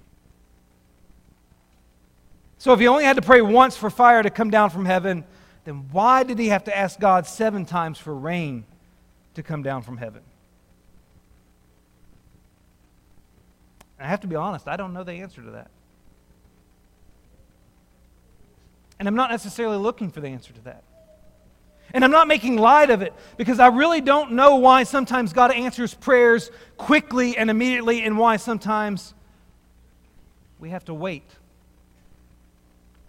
So 2.60 2.74
if 2.74 2.80
he 2.80 2.88
only 2.88 3.04
had 3.04 3.16
to 3.16 3.22
pray 3.22 3.42
once 3.42 3.76
for 3.76 3.90
fire 3.90 4.24
to 4.24 4.30
come 4.30 4.50
down 4.50 4.70
from 4.70 4.86
heaven, 4.86 5.24
then 5.66 5.90
why 5.92 6.24
did 6.24 6.40
he 6.40 6.48
have 6.48 6.64
to 6.66 6.78
ask 6.78 7.00
God 7.00 7.28
seven 7.28 7.66
times 7.66 7.98
for 7.98 8.16
rain 8.16 8.66
to 9.36 9.44
come 9.44 9.64
down 9.64 9.82
from 9.82 9.98
heaven? 9.98 10.22
I 14.00 14.08
have 14.08 14.22
to 14.22 14.28
be 14.28 14.36
honest, 14.36 14.68
I 14.68 14.78
don't 14.78 14.94
know 14.94 15.04
the 15.04 15.14
answer 15.14 15.42
to 15.42 15.52
that. 15.52 15.72
And 19.00 19.08
I'm 19.08 19.16
not 19.16 19.30
necessarily 19.30 19.78
looking 19.78 20.12
for 20.12 20.22
the 20.22 20.30
answer 20.30 20.54
to 20.54 20.62
that. 20.62 20.84
And 21.94 22.04
I'm 22.04 22.12
not 22.12 22.28
making 22.28 22.58
light 22.58 22.90
of 22.90 23.02
it 23.02 23.14
because 23.38 23.60
I 23.60 23.68
really 23.68 24.02
don't 24.02 24.34
know 24.34 24.56
why 24.58 24.84
sometimes 24.84 25.34
God 25.34 25.52
answers 25.52 25.94
prayers 25.94 26.52
quickly 26.76 27.38
and 27.38 27.50
immediately 27.50 28.02
and 28.02 28.18
why 28.18 28.38
sometimes 28.38 29.14
we 30.60 30.70
have 30.70 30.86
to 30.86 30.94
wait. 30.94 31.24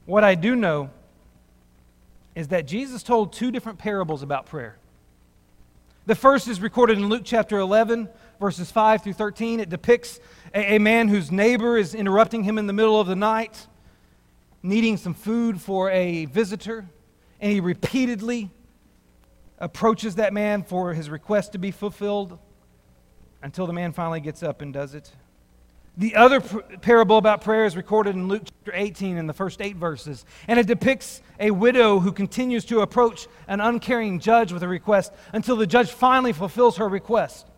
What 0.07 0.25
I 0.25 0.35
do 0.37 0.55
know 0.55 0.91
is 2.35 2.49
that 2.49 2.67
Jesus 2.67 3.03
told 3.03 3.33
two 3.33 3.51
different 3.51 3.79
parables 3.79 4.23
about 4.23 4.47
prayer. 4.47 4.79
The 6.07 6.15
first 6.15 6.49
is 6.49 6.61
recorded 6.61 6.97
in 6.97 7.09
Luke 7.09 7.23
chapter 7.25 7.59
11, 7.59 8.09
verses 8.41 8.71
5 8.71 9.03
through 9.03 9.13
13. 9.15 9.61
It 9.61 9.69
depicts 9.69 10.21
a, 10.55 10.77
a 10.77 10.79
man 10.79 11.09
whose 11.09 11.31
neighbor 11.31 11.77
is 11.77 11.95
interrupting 11.95 12.45
him 12.45 12.57
in 12.57 12.67
the 12.67 12.73
middle 12.73 12.99
of 12.99 13.09
the 13.09 13.17
night, 13.17 13.67
needing 14.63 14.97
some 14.97 15.15
food 15.15 15.61
for 15.61 15.91
a 15.91 16.27
visitor, 16.27 16.87
and 17.41 17.53
he 17.53 17.61
repeatedly 17.61 18.51
approaches 19.59 20.17
that 20.17 20.33
man 20.33 20.63
for 20.63 20.95
his 20.95 21.11
request 21.11 21.53
to 21.53 21.59
be 21.59 21.71
fulfilled 21.71 22.39
until 23.43 23.67
the 23.67 23.73
man 23.73 23.93
finally 23.93 24.21
gets 24.21 24.43
up 24.43 24.63
and 24.63 24.73
does 24.73 24.95
it. 24.95 25.11
The 25.97 26.15
other 26.15 26.41
parable 26.41 27.19
about 27.19 27.41
prayer 27.41 27.65
is 27.65 27.77
recorded 27.77 28.15
in 28.15 28.29
Luke 28.29 28.43
chapter 28.45 28.73
18 28.73 29.17
in 29.17 29.27
the 29.27 29.33
first 29.33 29.61
eight 29.61 29.75
verses, 29.75 30.25
and 30.47 30.59
it 30.59 30.69
depicts 30.69 31.21
a 31.41 31.51
widow 31.51 31.99
who 31.99 32.13
continues 32.13 32.65
to 32.67 32.83
approach 32.83 33.27
an 33.49 33.61
uncaring 33.61 34.21
judge 34.21 34.53
with 34.53 34.63
a 34.63 34.69
request 34.69 35.13
until 35.33 35.57
the 35.57 35.67
judge 35.67 35.91
finally 35.91 36.33
fulfills 36.33 36.77
her 36.77 36.89
request. 36.89 37.49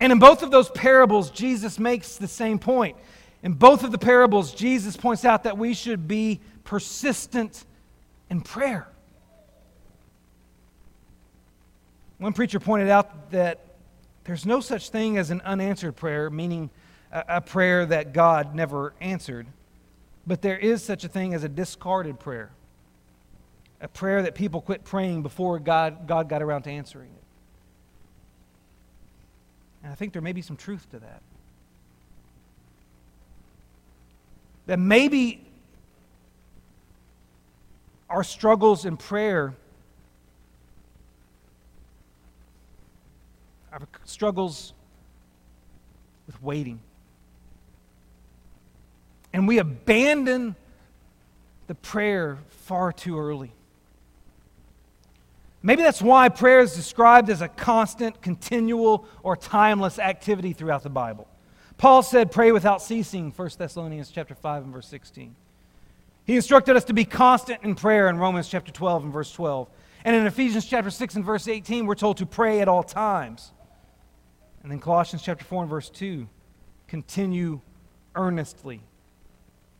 And 0.00 0.12
in 0.12 0.18
both 0.18 0.42
of 0.42 0.50
those 0.50 0.70
parables, 0.70 1.30
Jesus 1.30 1.78
makes 1.78 2.16
the 2.16 2.28
same 2.28 2.58
point. 2.58 2.96
In 3.42 3.52
both 3.52 3.84
of 3.84 3.92
the 3.92 3.98
parables, 3.98 4.54
Jesus 4.54 4.96
points 4.96 5.26
out 5.26 5.42
that 5.42 5.58
we 5.58 5.74
should 5.74 6.08
be 6.08 6.40
persistent 6.64 7.64
in 8.30 8.40
prayer. 8.40 8.88
One 12.24 12.32
preacher 12.32 12.58
pointed 12.58 12.88
out 12.88 13.32
that 13.32 13.60
there's 14.24 14.46
no 14.46 14.60
such 14.60 14.88
thing 14.88 15.18
as 15.18 15.30
an 15.30 15.42
unanswered 15.42 15.94
prayer, 15.94 16.30
meaning 16.30 16.70
a, 17.12 17.24
a 17.28 17.40
prayer 17.42 17.84
that 17.84 18.14
God 18.14 18.54
never 18.54 18.94
answered, 18.98 19.46
but 20.26 20.40
there 20.40 20.56
is 20.56 20.82
such 20.82 21.04
a 21.04 21.08
thing 21.08 21.34
as 21.34 21.44
a 21.44 21.50
discarded 21.50 22.18
prayer, 22.18 22.50
a 23.78 23.88
prayer 23.88 24.22
that 24.22 24.34
people 24.34 24.62
quit 24.62 24.84
praying 24.84 25.22
before 25.22 25.58
God, 25.58 26.06
God 26.06 26.30
got 26.30 26.40
around 26.40 26.62
to 26.62 26.70
answering 26.70 27.10
it. 27.10 27.24
And 29.82 29.92
I 29.92 29.94
think 29.94 30.14
there 30.14 30.22
may 30.22 30.32
be 30.32 30.40
some 30.40 30.56
truth 30.56 30.90
to 30.92 31.00
that. 31.00 31.20
That 34.64 34.78
maybe 34.78 35.46
our 38.08 38.24
struggles 38.24 38.86
in 38.86 38.96
prayer 38.96 39.52
our 43.74 43.88
struggles 44.04 44.72
with 46.26 46.40
waiting. 46.40 46.80
And 49.32 49.48
we 49.48 49.58
abandon 49.58 50.54
the 51.66 51.74
prayer 51.74 52.38
far 52.48 52.92
too 52.92 53.18
early. 53.18 53.52
Maybe 55.60 55.82
that's 55.82 56.00
why 56.00 56.28
prayer 56.28 56.60
is 56.60 56.74
described 56.74 57.30
as 57.30 57.40
a 57.40 57.48
constant, 57.48 58.22
continual, 58.22 59.08
or 59.22 59.34
timeless 59.34 59.98
activity 59.98 60.52
throughout 60.52 60.84
the 60.84 60.90
Bible. 60.90 61.26
Paul 61.76 62.02
said, 62.02 62.30
pray 62.30 62.52
without 62.52 62.80
ceasing, 62.80 63.32
1 63.34 63.50
Thessalonians 63.58 64.10
chapter 64.10 64.36
5 64.36 64.64
and 64.64 64.72
verse 64.72 64.86
16. 64.86 65.34
He 66.26 66.36
instructed 66.36 66.76
us 66.76 66.84
to 66.84 66.92
be 66.92 67.04
constant 67.04 67.64
in 67.64 67.74
prayer 67.74 68.08
in 68.08 68.18
Romans 68.18 68.48
chapter 68.48 68.70
12 68.70 69.04
and 69.04 69.12
verse 69.12 69.32
12. 69.32 69.68
And 70.04 70.14
in 70.14 70.26
Ephesians 70.26 70.66
chapter 70.66 70.90
6 70.90 71.16
and 71.16 71.24
verse 71.24 71.48
18, 71.48 71.86
we're 71.86 71.94
told 71.94 72.18
to 72.18 72.26
pray 72.26 72.60
at 72.60 72.68
all 72.68 72.82
times. 72.82 73.50
And 74.64 74.72
then 74.72 74.80
Colossians 74.80 75.22
chapter 75.22 75.44
4 75.44 75.64
and 75.64 75.70
verse 75.70 75.90
2, 75.90 76.26
continue 76.88 77.60
earnestly 78.14 78.80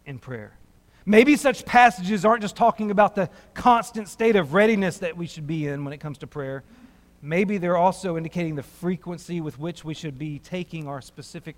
in 0.04 0.18
prayer. 0.18 0.58
Maybe 1.06 1.36
such 1.36 1.64
passages 1.64 2.24
aren't 2.24 2.42
just 2.42 2.54
talking 2.54 2.90
about 2.90 3.14
the 3.14 3.30
constant 3.54 4.08
state 4.08 4.36
of 4.36 4.52
readiness 4.52 4.98
that 4.98 5.16
we 5.16 5.26
should 5.26 5.46
be 5.46 5.66
in 5.66 5.84
when 5.84 5.94
it 5.94 6.00
comes 6.00 6.18
to 6.18 6.26
prayer. 6.26 6.64
Maybe 7.22 7.56
they're 7.56 7.78
also 7.78 8.18
indicating 8.18 8.56
the 8.56 8.62
frequency 8.62 9.40
with 9.40 9.58
which 9.58 9.86
we 9.86 9.94
should 9.94 10.18
be 10.18 10.38
taking 10.38 10.86
our 10.86 11.00
specific 11.00 11.56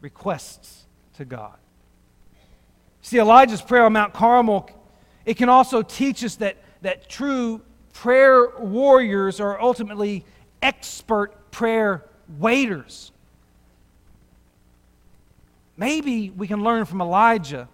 requests 0.00 0.86
to 1.14 1.24
God. 1.24 1.56
See, 3.02 3.18
Elijah's 3.18 3.62
prayer 3.62 3.84
on 3.84 3.94
Mount 3.94 4.12
Carmel, 4.12 4.70
it 5.24 5.36
can 5.36 5.48
also 5.48 5.82
teach 5.82 6.22
us 6.22 6.36
that, 6.36 6.56
that 6.82 7.08
true 7.08 7.62
prayer 7.92 8.50
warriors 8.60 9.40
are 9.40 9.60
ultimately 9.60 10.24
expert 10.62 11.50
prayer 11.50 12.04
waiters. 12.38 13.12
Maybe 15.76 16.30
we 16.30 16.46
can 16.46 16.62
learn 16.62 16.84
from 16.84 17.00
Elijah 17.00 17.68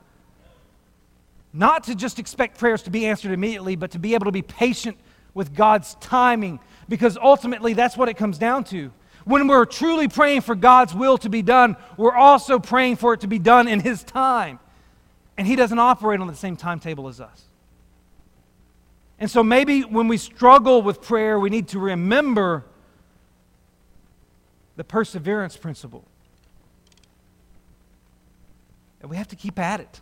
not 1.53 1.85
to 1.85 1.95
just 1.95 2.19
expect 2.19 2.59
prayers 2.59 2.83
to 2.83 2.91
be 2.91 3.07
answered 3.07 3.33
immediately, 3.33 3.77
but 3.77 3.93
to 3.93 3.99
be 3.99 4.15
able 4.15 4.27
to 4.27 4.33
be 4.33 4.43
patient 4.43 4.97
with 5.33 5.55
God's 5.55 5.95
timing, 5.97 6.61
because 6.89 7.17
ultimately 7.17 7.73
that's 7.73 7.97
what 7.97 8.09
it 8.09 8.15
comes 8.15 8.39
down 8.39 8.65
to. 8.65 8.93
When 9.25 9.49
we're 9.49 9.65
truly 9.65 10.07
praying 10.07 10.43
for 10.43 10.55
God's 10.55 10.95
will 10.95 11.19
to 11.19 11.29
be 11.29 11.43
done, 11.43 11.77
we're 11.97 12.15
also 12.15 12.59
praying 12.59 12.97
for 12.97 13.13
it 13.15 13.21
to 13.21 13.27
be 13.27 13.39
done 13.39 13.69
in 13.69 13.81
His 13.81 14.05
time. 14.05 14.61
And 15.37 15.47
He 15.47 15.57
doesn't 15.57 15.79
operate 15.79 16.21
on 16.21 16.27
the 16.27 16.35
same 16.35 16.57
timetable 16.57 17.09
as 17.09 17.21
us. 17.21 17.43
And 19.19 19.31
so 19.31 19.43
maybe 19.43 19.81
when 19.81 20.09
we 20.09 20.19
struggle 20.19 20.83
with 20.83 21.03
prayer, 21.03 21.41
we 21.41 21.51
need 21.51 21.69
to 21.69 21.79
remember 21.79 22.65
the 24.77 24.85
perseverance 24.85 25.57
principle. 25.57 26.05
That 29.01 29.09
we 29.09 29.17
have 29.17 29.29
to 29.29 29.37
keep 29.37 29.59
at 29.59 29.81
it. 29.81 30.01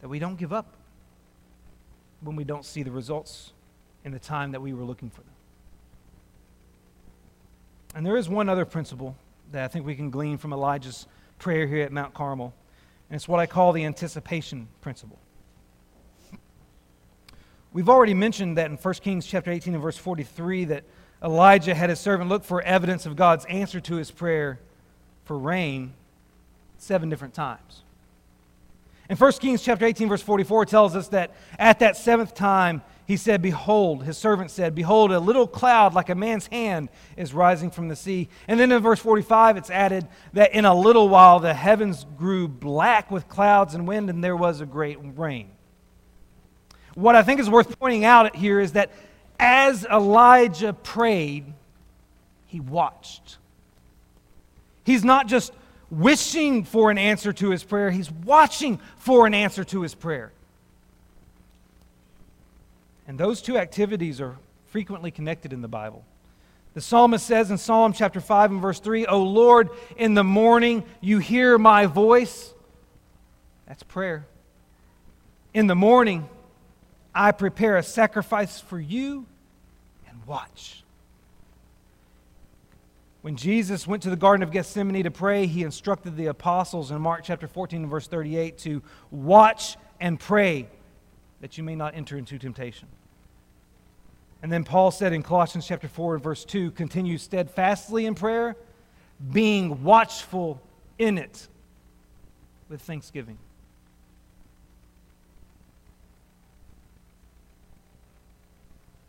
That 0.00 0.08
we 0.08 0.18
don't 0.18 0.36
give 0.36 0.52
up 0.52 0.74
when 2.20 2.36
we 2.36 2.44
don't 2.44 2.64
see 2.64 2.82
the 2.82 2.90
results 2.90 3.52
in 4.04 4.12
the 4.12 4.18
time 4.18 4.52
that 4.52 4.60
we 4.60 4.72
were 4.72 4.84
looking 4.84 5.10
for 5.10 5.22
them. 5.22 5.30
And 7.94 8.04
there 8.04 8.16
is 8.16 8.28
one 8.28 8.48
other 8.48 8.64
principle 8.64 9.16
that 9.52 9.64
I 9.64 9.68
think 9.68 9.86
we 9.86 9.94
can 9.94 10.10
glean 10.10 10.38
from 10.38 10.52
Elijah's 10.52 11.06
prayer 11.38 11.66
here 11.66 11.82
at 11.82 11.92
Mount 11.92 12.14
Carmel, 12.14 12.52
and 13.08 13.16
it's 13.16 13.28
what 13.28 13.40
I 13.40 13.46
call 13.46 13.72
the 13.72 13.84
anticipation 13.84 14.68
principle. 14.80 15.18
We've 17.76 17.90
already 17.90 18.14
mentioned 18.14 18.56
that 18.56 18.70
in 18.70 18.78
1 18.78 18.94
Kings 18.94 19.26
chapter 19.26 19.50
18 19.50 19.74
and 19.74 19.82
verse 19.82 19.98
43 19.98 20.64
that 20.64 20.84
Elijah 21.22 21.74
had 21.74 21.90
his 21.90 22.00
servant 22.00 22.30
look 22.30 22.42
for 22.42 22.62
evidence 22.62 23.04
of 23.04 23.16
God's 23.16 23.44
answer 23.44 23.80
to 23.80 23.96
his 23.96 24.10
prayer 24.10 24.58
for 25.26 25.36
rain 25.36 25.92
seven 26.78 27.10
different 27.10 27.34
times. 27.34 27.82
In 29.10 29.18
1 29.18 29.32
Kings 29.32 29.60
chapter 29.62 29.84
18 29.84 30.08
verse 30.08 30.22
44 30.22 30.64
tells 30.64 30.96
us 30.96 31.08
that 31.08 31.34
at 31.58 31.80
that 31.80 31.98
seventh 31.98 32.34
time 32.34 32.80
he 33.06 33.18
said, 33.18 33.42
Behold, 33.42 34.04
his 34.04 34.16
servant 34.16 34.50
said, 34.50 34.74
Behold, 34.74 35.12
a 35.12 35.20
little 35.20 35.46
cloud 35.46 35.92
like 35.92 36.08
a 36.08 36.14
man's 36.14 36.46
hand 36.46 36.88
is 37.14 37.34
rising 37.34 37.70
from 37.70 37.88
the 37.88 37.96
sea. 37.96 38.30
And 38.48 38.58
then 38.58 38.72
in 38.72 38.82
verse 38.82 39.00
45, 39.00 39.58
it's 39.58 39.68
added 39.68 40.08
that 40.32 40.54
in 40.54 40.64
a 40.64 40.74
little 40.74 41.10
while 41.10 41.40
the 41.40 41.52
heavens 41.52 42.06
grew 42.16 42.48
black 42.48 43.10
with 43.10 43.28
clouds 43.28 43.74
and 43.74 43.86
wind, 43.86 44.08
and 44.08 44.24
there 44.24 44.34
was 44.34 44.62
a 44.62 44.66
great 44.66 44.96
rain. 45.02 45.50
What 46.96 47.14
I 47.14 47.22
think 47.22 47.40
is 47.40 47.48
worth 47.48 47.78
pointing 47.78 48.06
out 48.06 48.34
here 48.34 48.58
is 48.58 48.72
that 48.72 48.90
as 49.38 49.84
Elijah 49.84 50.72
prayed, 50.72 51.44
he 52.46 52.58
watched. 52.58 53.36
He's 54.82 55.04
not 55.04 55.28
just 55.28 55.52
wishing 55.90 56.64
for 56.64 56.90
an 56.90 56.96
answer 56.96 57.34
to 57.34 57.50
his 57.50 57.62
prayer, 57.62 57.90
he's 57.90 58.10
watching 58.10 58.80
for 58.96 59.26
an 59.26 59.34
answer 59.34 59.62
to 59.64 59.82
his 59.82 59.94
prayer. 59.94 60.32
And 63.06 63.18
those 63.18 63.42
two 63.42 63.58
activities 63.58 64.18
are 64.20 64.36
frequently 64.68 65.10
connected 65.10 65.52
in 65.52 65.60
the 65.60 65.68
Bible. 65.68 66.02
The 66.72 66.80
psalmist 66.80 67.26
says 67.26 67.50
in 67.50 67.58
Psalm 67.58 67.92
chapter 67.92 68.20
5 68.20 68.52
and 68.52 68.62
verse 68.62 68.80
3, 68.80 69.04
O 69.06 69.22
Lord, 69.22 69.68
in 69.98 70.14
the 70.14 70.24
morning 70.24 70.82
you 71.02 71.18
hear 71.18 71.58
my 71.58 71.84
voice. 71.84 72.54
That's 73.68 73.82
prayer. 73.82 74.26
In 75.52 75.66
the 75.66 75.76
morning 75.76 76.28
I 77.16 77.32
prepare 77.32 77.78
a 77.78 77.82
sacrifice 77.82 78.60
for 78.60 78.78
you 78.78 79.24
and 80.06 80.18
watch. 80.26 80.84
When 83.22 83.36
Jesus 83.36 83.86
went 83.86 84.02
to 84.02 84.10
the 84.10 84.16
Garden 84.16 84.42
of 84.42 84.52
Gethsemane 84.52 85.02
to 85.02 85.10
pray, 85.10 85.46
he 85.46 85.62
instructed 85.62 86.14
the 86.14 86.26
apostles 86.26 86.90
in 86.90 87.00
Mark 87.00 87.22
chapter 87.24 87.48
14 87.48 87.82
and 87.82 87.90
verse 87.90 88.06
38 88.06 88.58
to 88.58 88.82
watch 89.10 89.78
and 89.98 90.20
pray 90.20 90.68
that 91.40 91.56
you 91.56 91.64
may 91.64 91.74
not 91.74 91.94
enter 91.94 92.18
into 92.18 92.38
temptation. 92.38 92.86
And 94.42 94.52
then 94.52 94.62
Paul 94.62 94.90
said 94.90 95.14
in 95.14 95.22
Colossians 95.22 95.66
chapter 95.66 95.88
4 95.88 96.16
and 96.16 96.22
verse 96.22 96.44
2 96.44 96.72
continue 96.72 97.16
steadfastly 97.16 98.04
in 98.04 98.14
prayer, 98.14 98.56
being 99.32 99.82
watchful 99.82 100.60
in 100.98 101.16
it 101.16 101.48
with 102.68 102.82
thanksgiving. 102.82 103.38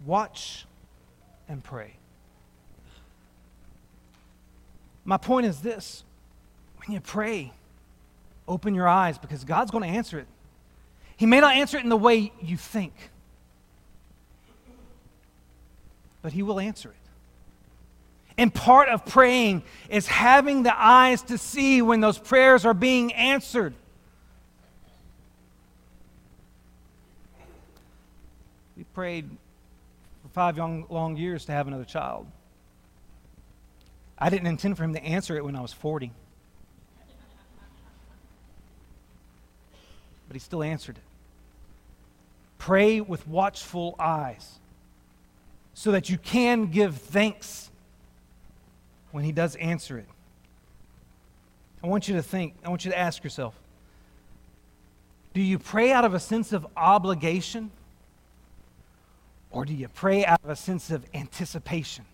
Watch 0.08 0.66
and 1.50 1.62
pray. 1.62 1.92
My 5.04 5.18
point 5.18 5.46
is 5.46 5.60
this 5.60 6.06
when 6.78 6.94
you 6.94 7.02
pray, 7.02 7.52
open 8.48 8.74
your 8.74 8.88
eyes 8.88 9.18
because 9.18 9.44
God's 9.44 9.70
going 9.70 9.84
to 9.84 9.90
answer 9.90 10.18
it. 10.18 10.28
He 11.18 11.26
may 11.26 11.42
not 11.42 11.58
answer 11.58 11.78
it 11.78 11.84
in 11.84 11.90
the 11.90 11.98
way 11.98 12.32
you 12.42 12.56
think, 12.56 12.94
but 16.22 16.32
He 16.32 16.42
will 16.42 16.62
answer 16.62 16.90
it. 16.90 16.96
And 18.38 18.54
part 18.54 18.88
of 18.88 19.06
praying 19.06 19.64
is 19.90 20.08
having 20.08 20.64
the 20.64 20.82
eyes 20.82 21.22
to 21.24 21.38
see 21.38 21.82
when 21.82 22.00
those 22.00 22.18
prayers 22.18 22.66
are 22.66 22.74
being 22.74 23.12
answered. 23.12 23.74
We 28.78 28.86
prayed 28.94 29.30
five 30.38 30.56
young, 30.56 30.86
long 30.90 31.18
years 31.18 31.46
to 31.46 31.52
have 31.52 31.68
another 31.68 31.84
child. 31.84 32.28
I 34.20 34.30
didn't 34.30 34.46
intend 34.46 34.78
for 34.78 34.84
him 34.84 34.94
to 34.94 35.04
answer 35.04 35.36
it 35.36 35.44
when 35.44 35.56
I 35.56 35.62
was 35.62 35.74
40. 35.74 36.12
But 40.28 40.36
he 40.36 40.40
still 40.40 40.62
answered 40.62 40.98
it. 40.98 41.04
Pray 42.60 43.02
with 43.02 43.28
watchful 43.28 43.96
eyes 43.98 44.60
so 45.74 45.92
that 45.94 46.08
you 46.08 46.20
can 46.20 46.68
give 46.68 46.98
thanks 46.98 47.72
when 49.10 49.24
he 49.24 49.32
does 49.32 49.56
answer 49.56 49.98
it. 49.98 50.08
I 51.84 51.88
want 51.88 52.08
you 52.08 52.14
to 52.14 52.22
think, 52.22 52.54
I 52.64 52.70
want 52.70 52.86
you 52.86 52.92
to 52.92 52.98
ask 52.98 53.24
yourself 53.24 53.60
do 55.34 55.42
you 55.42 55.58
pray 55.58 55.92
out 55.92 56.06
of 56.06 56.14
a 56.14 56.20
sense 56.20 56.54
of 56.54 56.68
obligation? 56.78 57.72
Or 59.50 59.66
do 59.66 59.74
you 59.74 59.88
pray 59.88 60.26
out 60.26 60.44
of 60.44 60.50
a 60.50 60.56
sense 60.56 60.92
of 60.92 61.06
anticipation? 61.14 62.06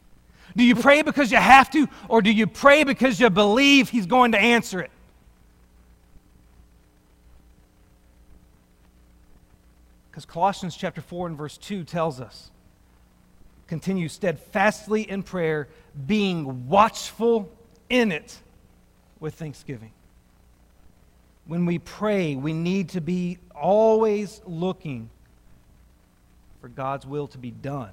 Do 0.55 0.63
you 0.63 0.75
pray 0.75 1.01
because 1.01 1.31
you 1.31 1.37
have 1.37 1.69
to, 1.71 1.87
or 2.07 2.21
do 2.21 2.31
you 2.31 2.45
pray 2.47 2.83
because 2.83 3.19
you 3.19 3.29
believe 3.29 3.89
He's 3.89 4.05
going 4.05 4.33
to 4.33 4.39
answer 4.39 4.79
it? 4.79 4.91
Because 10.11 10.25
Colossians 10.25 10.75
chapter 10.75 11.01
4 11.01 11.27
and 11.27 11.37
verse 11.37 11.57
2 11.57 11.83
tells 11.83 12.21
us 12.21 12.51
continue 13.65 14.07
steadfastly 14.07 15.09
in 15.09 15.23
prayer, 15.23 15.67
being 16.05 16.67
watchful 16.67 17.51
in 17.89 18.11
it 18.11 18.37
with 19.19 19.33
thanksgiving. 19.33 19.91
When 21.47 21.65
we 21.65 21.79
pray, 21.79 22.35
we 22.35 22.53
need 22.53 22.89
to 22.89 23.01
be 23.01 23.39
always 23.55 24.41
looking 24.45 25.09
for 26.63 26.69
God's 26.69 27.05
will 27.05 27.27
to 27.27 27.37
be 27.37 27.51
done 27.51 27.89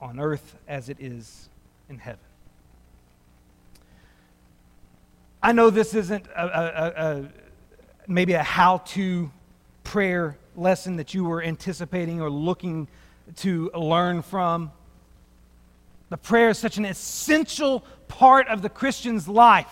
on 0.00 0.18
earth 0.18 0.56
as 0.66 0.88
it 0.88 0.96
is 1.00 1.50
in 1.90 1.98
heaven. 1.98 2.24
I 5.42 5.52
know 5.52 5.68
this 5.68 5.92
isn't 5.92 6.26
a, 6.28 6.46
a, 6.46 6.86
a, 6.96 7.28
maybe 8.08 8.32
a 8.32 8.42
how 8.42 8.78
to 8.78 9.30
prayer 9.82 10.38
lesson 10.56 10.96
that 10.96 11.12
you 11.12 11.24
were 11.24 11.42
anticipating 11.42 12.22
or 12.22 12.30
looking 12.30 12.88
to 13.40 13.70
learn 13.74 14.22
from. 14.22 14.72
The 16.08 16.16
prayer 16.16 16.48
is 16.48 16.58
such 16.58 16.78
an 16.78 16.86
essential 16.86 17.84
part 18.08 18.48
of 18.48 18.62
the 18.62 18.70
Christian's 18.70 19.28
life 19.28 19.68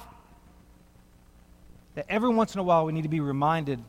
that 1.95 2.05
every 2.11 2.29
once 2.29 2.53
in 2.53 2.59
a 2.59 2.63
while 2.63 2.85
we 2.85 2.93
need 2.93 3.05
to 3.05 3.09
be 3.09 3.21
reminded 3.21 3.83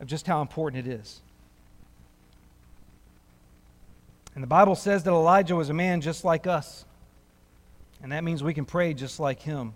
of 0.00 0.06
just 0.06 0.26
how 0.26 0.40
important 0.40 0.86
it 0.86 0.90
is. 0.90 1.20
And 4.36 4.42
the 4.42 4.46
Bible 4.46 4.76
says 4.76 5.02
that 5.04 5.10
Elijah 5.10 5.56
was 5.56 5.70
a 5.70 5.74
man 5.74 6.02
just 6.02 6.22
like 6.22 6.46
us. 6.46 6.84
And 8.02 8.12
that 8.12 8.22
means 8.22 8.44
we 8.44 8.52
can 8.54 8.66
pray 8.66 8.92
just 8.92 9.18
like 9.18 9.40
him. 9.40 9.72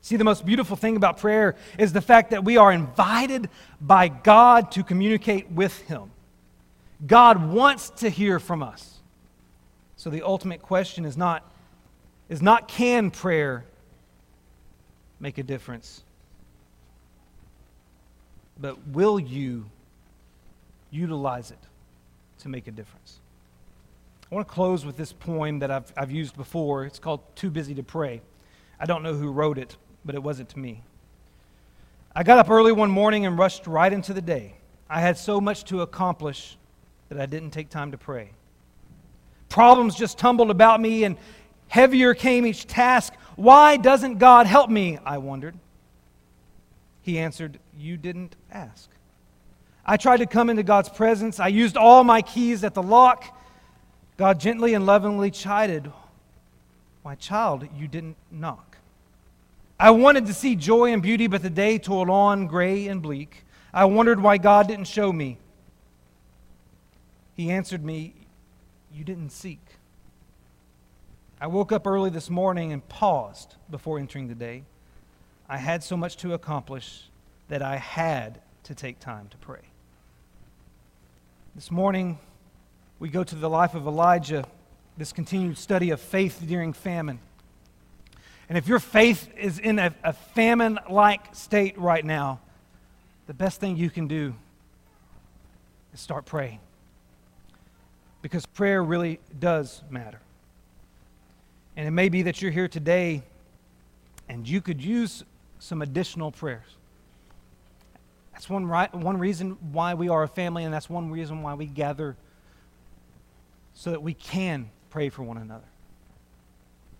See, 0.00 0.14
the 0.14 0.22
most 0.22 0.46
beautiful 0.46 0.76
thing 0.76 0.94
about 0.96 1.18
prayer 1.18 1.56
is 1.76 1.92
the 1.92 2.00
fact 2.00 2.30
that 2.30 2.44
we 2.44 2.56
are 2.56 2.70
invited 2.70 3.50
by 3.80 4.06
God 4.06 4.70
to 4.72 4.84
communicate 4.84 5.50
with 5.50 5.80
Him. 5.80 6.12
God 7.04 7.50
wants 7.50 7.90
to 7.90 8.08
hear 8.08 8.38
from 8.38 8.62
us. 8.62 9.00
So 9.96 10.08
the 10.08 10.22
ultimate 10.22 10.62
question 10.62 11.04
is 11.04 11.16
not, 11.16 11.42
is 12.28 12.40
not 12.40 12.68
can 12.68 13.10
prayer 13.10 13.64
make 15.18 15.38
a 15.38 15.42
difference, 15.42 16.04
but 18.60 18.86
will 18.86 19.18
you 19.18 19.68
utilize 20.90 21.50
it 21.50 21.58
to 22.38 22.48
make 22.48 22.66
a 22.66 22.70
difference? 22.70 23.20
I 24.30 24.34
want 24.34 24.46
to 24.48 24.52
close 24.52 24.84
with 24.84 24.96
this 24.96 25.12
poem 25.12 25.60
that 25.60 25.70
I've, 25.70 25.92
I've 25.96 26.10
used 26.10 26.36
before. 26.36 26.84
It's 26.84 26.98
called 26.98 27.20
Too 27.36 27.50
Busy 27.50 27.74
to 27.74 27.82
Pray. 27.82 28.20
I 28.80 28.86
don't 28.86 29.02
know 29.02 29.14
who 29.14 29.30
wrote 29.30 29.56
it, 29.56 29.76
but 30.04 30.14
it 30.14 30.22
wasn't 30.22 30.48
to 30.50 30.58
me. 30.58 30.82
I 32.14 32.22
got 32.22 32.38
up 32.38 32.50
early 32.50 32.72
one 32.72 32.90
morning 32.90 33.24
and 33.26 33.38
rushed 33.38 33.66
right 33.66 33.92
into 33.92 34.12
the 34.12 34.22
day. 34.22 34.54
I 34.88 35.00
had 35.00 35.16
so 35.16 35.40
much 35.40 35.64
to 35.66 35.82
accomplish 35.82 36.56
that 37.08 37.20
I 37.20 37.26
didn't 37.26 37.50
take 37.50 37.68
time 37.68 37.92
to 37.92 37.98
pray. 37.98 38.30
Problems 39.48 39.94
just 39.94 40.18
tumbled 40.18 40.50
about 40.50 40.80
me, 40.80 41.04
and 41.04 41.16
heavier 41.68 42.14
came 42.14 42.46
each 42.46 42.66
task. 42.66 43.14
Why 43.36 43.76
doesn't 43.76 44.18
God 44.18 44.46
help 44.46 44.70
me? 44.70 44.98
I 45.04 45.18
wondered. 45.18 45.56
He 47.02 47.18
answered, 47.18 47.60
You 47.78 47.96
didn't 47.96 48.34
ask. 48.50 48.90
I 49.88 49.96
tried 49.96 50.16
to 50.16 50.26
come 50.26 50.50
into 50.50 50.64
God's 50.64 50.88
presence. 50.88 51.38
I 51.38 51.46
used 51.46 51.76
all 51.76 52.02
my 52.02 52.20
keys 52.20 52.64
at 52.64 52.74
the 52.74 52.82
lock. 52.82 53.24
God 54.16 54.40
gently 54.40 54.74
and 54.74 54.84
lovingly 54.84 55.30
chided, 55.30 55.92
My 57.04 57.14
child, 57.14 57.68
you 57.76 57.86
didn't 57.86 58.16
knock. 58.30 58.78
I 59.78 59.90
wanted 59.90 60.26
to 60.26 60.34
see 60.34 60.56
joy 60.56 60.92
and 60.92 61.02
beauty, 61.02 61.28
but 61.28 61.42
the 61.42 61.50
day 61.50 61.78
toiled 61.78 62.10
on 62.10 62.48
gray 62.48 62.88
and 62.88 63.00
bleak. 63.00 63.44
I 63.72 63.84
wondered 63.84 64.20
why 64.20 64.38
God 64.38 64.66
didn't 64.66 64.88
show 64.88 65.12
me. 65.12 65.38
He 67.36 67.50
answered 67.50 67.84
me, 67.84 68.14
You 68.92 69.04
didn't 69.04 69.30
seek. 69.30 69.60
I 71.40 71.46
woke 71.46 71.70
up 71.70 71.86
early 71.86 72.10
this 72.10 72.30
morning 72.30 72.72
and 72.72 72.86
paused 72.88 73.54
before 73.70 73.98
entering 73.98 74.26
the 74.26 74.34
day. 74.34 74.64
I 75.48 75.58
had 75.58 75.84
so 75.84 75.96
much 75.96 76.16
to 76.18 76.32
accomplish 76.32 77.04
that 77.48 77.62
I 77.62 77.76
had 77.76 78.40
to 78.64 78.74
take 78.74 78.98
time 78.98 79.28
to 79.28 79.36
pray. 79.36 79.60
This 81.56 81.70
morning, 81.70 82.18
we 82.98 83.08
go 83.08 83.24
to 83.24 83.34
the 83.34 83.48
life 83.48 83.74
of 83.74 83.86
Elijah, 83.86 84.44
this 84.98 85.10
continued 85.10 85.56
study 85.56 85.88
of 85.88 86.02
faith 86.02 86.44
during 86.46 86.74
famine. 86.74 87.18
And 88.50 88.58
if 88.58 88.68
your 88.68 88.78
faith 88.78 89.30
is 89.38 89.58
in 89.58 89.78
a, 89.78 89.94
a 90.04 90.12
famine 90.12 90.78
like 90.90 91.34
state 91.34 91.78
right 91.78 92.04
now, 92.04 92.40
the 93.26 93.32
best 93.32 93.58
thing 93.58 93.78
you 93.78 93.88
can 93.88 94.06
do 94.06 94.34
is 95.94 96.00
start 96.00 96.26
praying. 96.26 96.60
Because 98.20 98.44
prayer 98.44 98.84
really 98.84 99.18
does 99.40 99.82
matter. 99.88 100.20
And 101.74 101.88
it 101.88 101.92
may 101.92 102.10
be 102.10 102.20
that 102.24 102.42
you're 102.42 102.52
here 102.52 102.68
today 102.68 103.22
and 104.28 104.46
you 104.46 104.60
could 104.60 104.84
use 104.84 105.24
some 105.58 105.80
additional 105.80 106.32
prayers. 106.32 106.76
That's 108.36 108.50
one, 108.50 108.66
right, 108.66 108.94
one 108.94 109.16
reason 109.16 109.56
why 109.72 109.94
we 109.94 110.10
are 110.10 110.22
a 110.22 110.28
family, 110.28 110.64
and 110.64 110.74
that's 110.74 110.90
one 110.90 111.10
reason 111.10 111.40
why 111.40 111.54
we 111.54 111.64
gather 111.64 112.18
so 113.72 113.92
that 113.92 114.02
we 114.02 114.12
can 114.12 114.68
pray 114.90 115.08
for 115.08 115.22
one 115.22 115.38
another. 115.38 115.64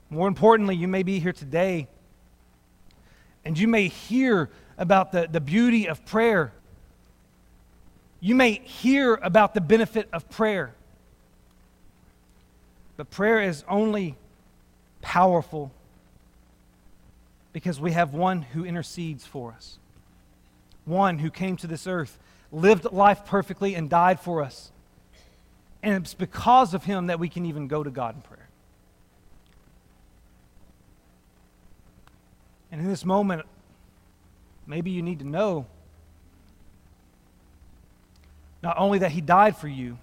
More 0.08 0.28
importantly, 0.28 0.76
you 0.76 0.88
may 0.88 1.02
be 1.02 1.18
here 1.18 1.34
today 1.34 1.88
and 3.44 3.58
you 3.58 3.68
may 3.68 3.88
hear 3.88 4.48
about 4.78 5.12
the, 5.12 5.28
the 5.30 5.42
beauty 5.42 5.86
of 5.86 6.06
prayer. 6.06 6.54
You 8.18 8.34
may 8.34 8.52
hear 8.52 9.16
about 9.16 9.52
the 9.52 9.60
benefit 9.60 10.08
of 10.14 10.30
prayer. 10.30 10.74
But 12.96 13.10
prayer 13.10 13.42
is 13.42 13.62
only 13.68 14.16
powerful 15.02 15.70
because 17.52 17.78
we 17.78 17.92
have 17.92 18.14
one 18.14 18.40
who 18.40 18.64
intercedes 18.64 19.26
for 19.26 19.52
us, 19.52 19.78
one 20.86 21.18
who 21.18 21.30
came 21.30 21.56
to 21.58 21.66
this 21.66 21.86
earth, 21.86 22.18
lived 22.50 22.90
life 22.90 23.26
perfectly, 23.26 23.74
and 23.74 23.90
died 23.90 24.18
for 24.18 24.42
us. 24.42 24.72
And 25.82 26.02
it's 26.02 26.14
because 26.14 26.72
of 26.72 26.84
him 26.84 27.08
that 27.08 27.20
we 27.20 27.28
can 27.28 27.44
even 27.44 27.68
go 27.68 27.82
to 27.82 27.90
God 27.90 28.14
in 28.14 28.22
prayer. 28.22 28.48
And 32.72 32.80
in 32.80 32.88
this 32.88 33.04
moment, 33.04 33.44
maybe 34.66 34.90
you 34.90 35.02
need 35.02 35.20
to 35.20 35.28
know 35.28 35.66
not 38.62 38.78
only 38.78 38.98
that 38.98 39.12
He 39.12 39.20
died 39.20 39.56
for 39.56 39.68
you, 39.68 39.96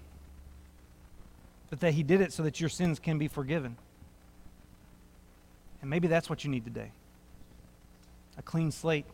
but 1.70 1.80
that 1.80 1.92
He 1.92 2.02
did 2.02 2.20
it 2.20 2.32
so 2.32 2.42
that 2.44 2.60
your 2.60 2.70
sins 2.70 2.98
can 2.98 3.18
be 3.18 3.28
forgiven. 3.28 3.76
And 5.80 5.90
maybe 5.90 6.08
that's 6.08 6.30
what 6.30 6.44
you 6.44 6.50
need 6.50 6.64
today 6.64 6.90
a 8.36 8.42
clean 8.42 8.72
slate, 8.72 9.04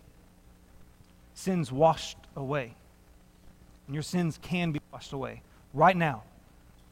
sins 1.40 1.72
washed 1.72 2.18
away. 2.36 2.74
And 3.86 3.94
your 3.94 4.02
sins 4.02 4.38
can 4.40 4.72
be 4.72 4.80
washed 4.92 5.12
away 5.12 5.42
right 5.74 5.96
now 5.96 6.22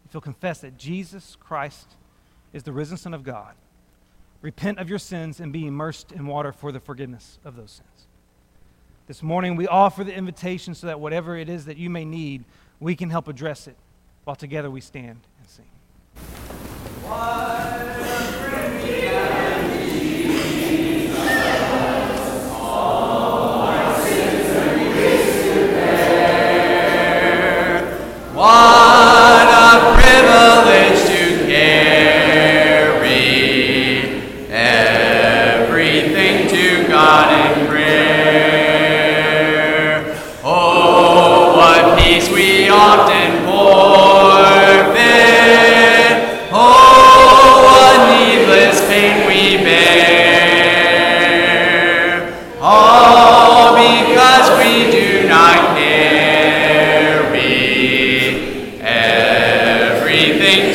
if 0.05 0.15
you'll 0.15 0.21
confess 0.21 0.61
that 0.61 0.79
Jesus 0.79 1.37
Christ 1.39 1.97
is 2.53 2.63
the 2.63 2.73
risen 2.73 2.97
Son 2.97 3.15
of 3.15 3.23
God 3.23 3.55
repent 4.41 4.79
of 4.79 4.89
your 4.89 4.99
sins 4.99 5.41
and 5.41 5.53
be 5.53 5.67
immersed 5.67 6.13
in 6.13 6.27
water 6.27 6.53
for 6.53 6.73
the 6.73 6.81
forgiveness 6.81 7.39
of 7.45 7.57
those 7.57 7.73
sins. 7.73 8.07
This 9.07 9.23
morning, 9.23 9.57
we 9.57 9.67
offer 9.67 10.05
the 10.05 10.15
invitation 10.15 10.75
so 10.75 10.87
that 10.87 11.01
whatever 11.01 11.37
it 11.37 11.49
is 11.49 11.65
that 11.65 11.77
you 11.77 11.91
may 11.91 12.05
need, 12.05 12.45
we 12.79 12.95
can 12.95 13.11
help 13.11 13.27
address 13.27 13.67
it 13.67 13.77
while 14.25 14.37
together 14.37 14.71
we 14.71 14.81
stand 14.81 15.21
and 15.41 15.49
sing. 15.49 15.65
Often 28.39 28.78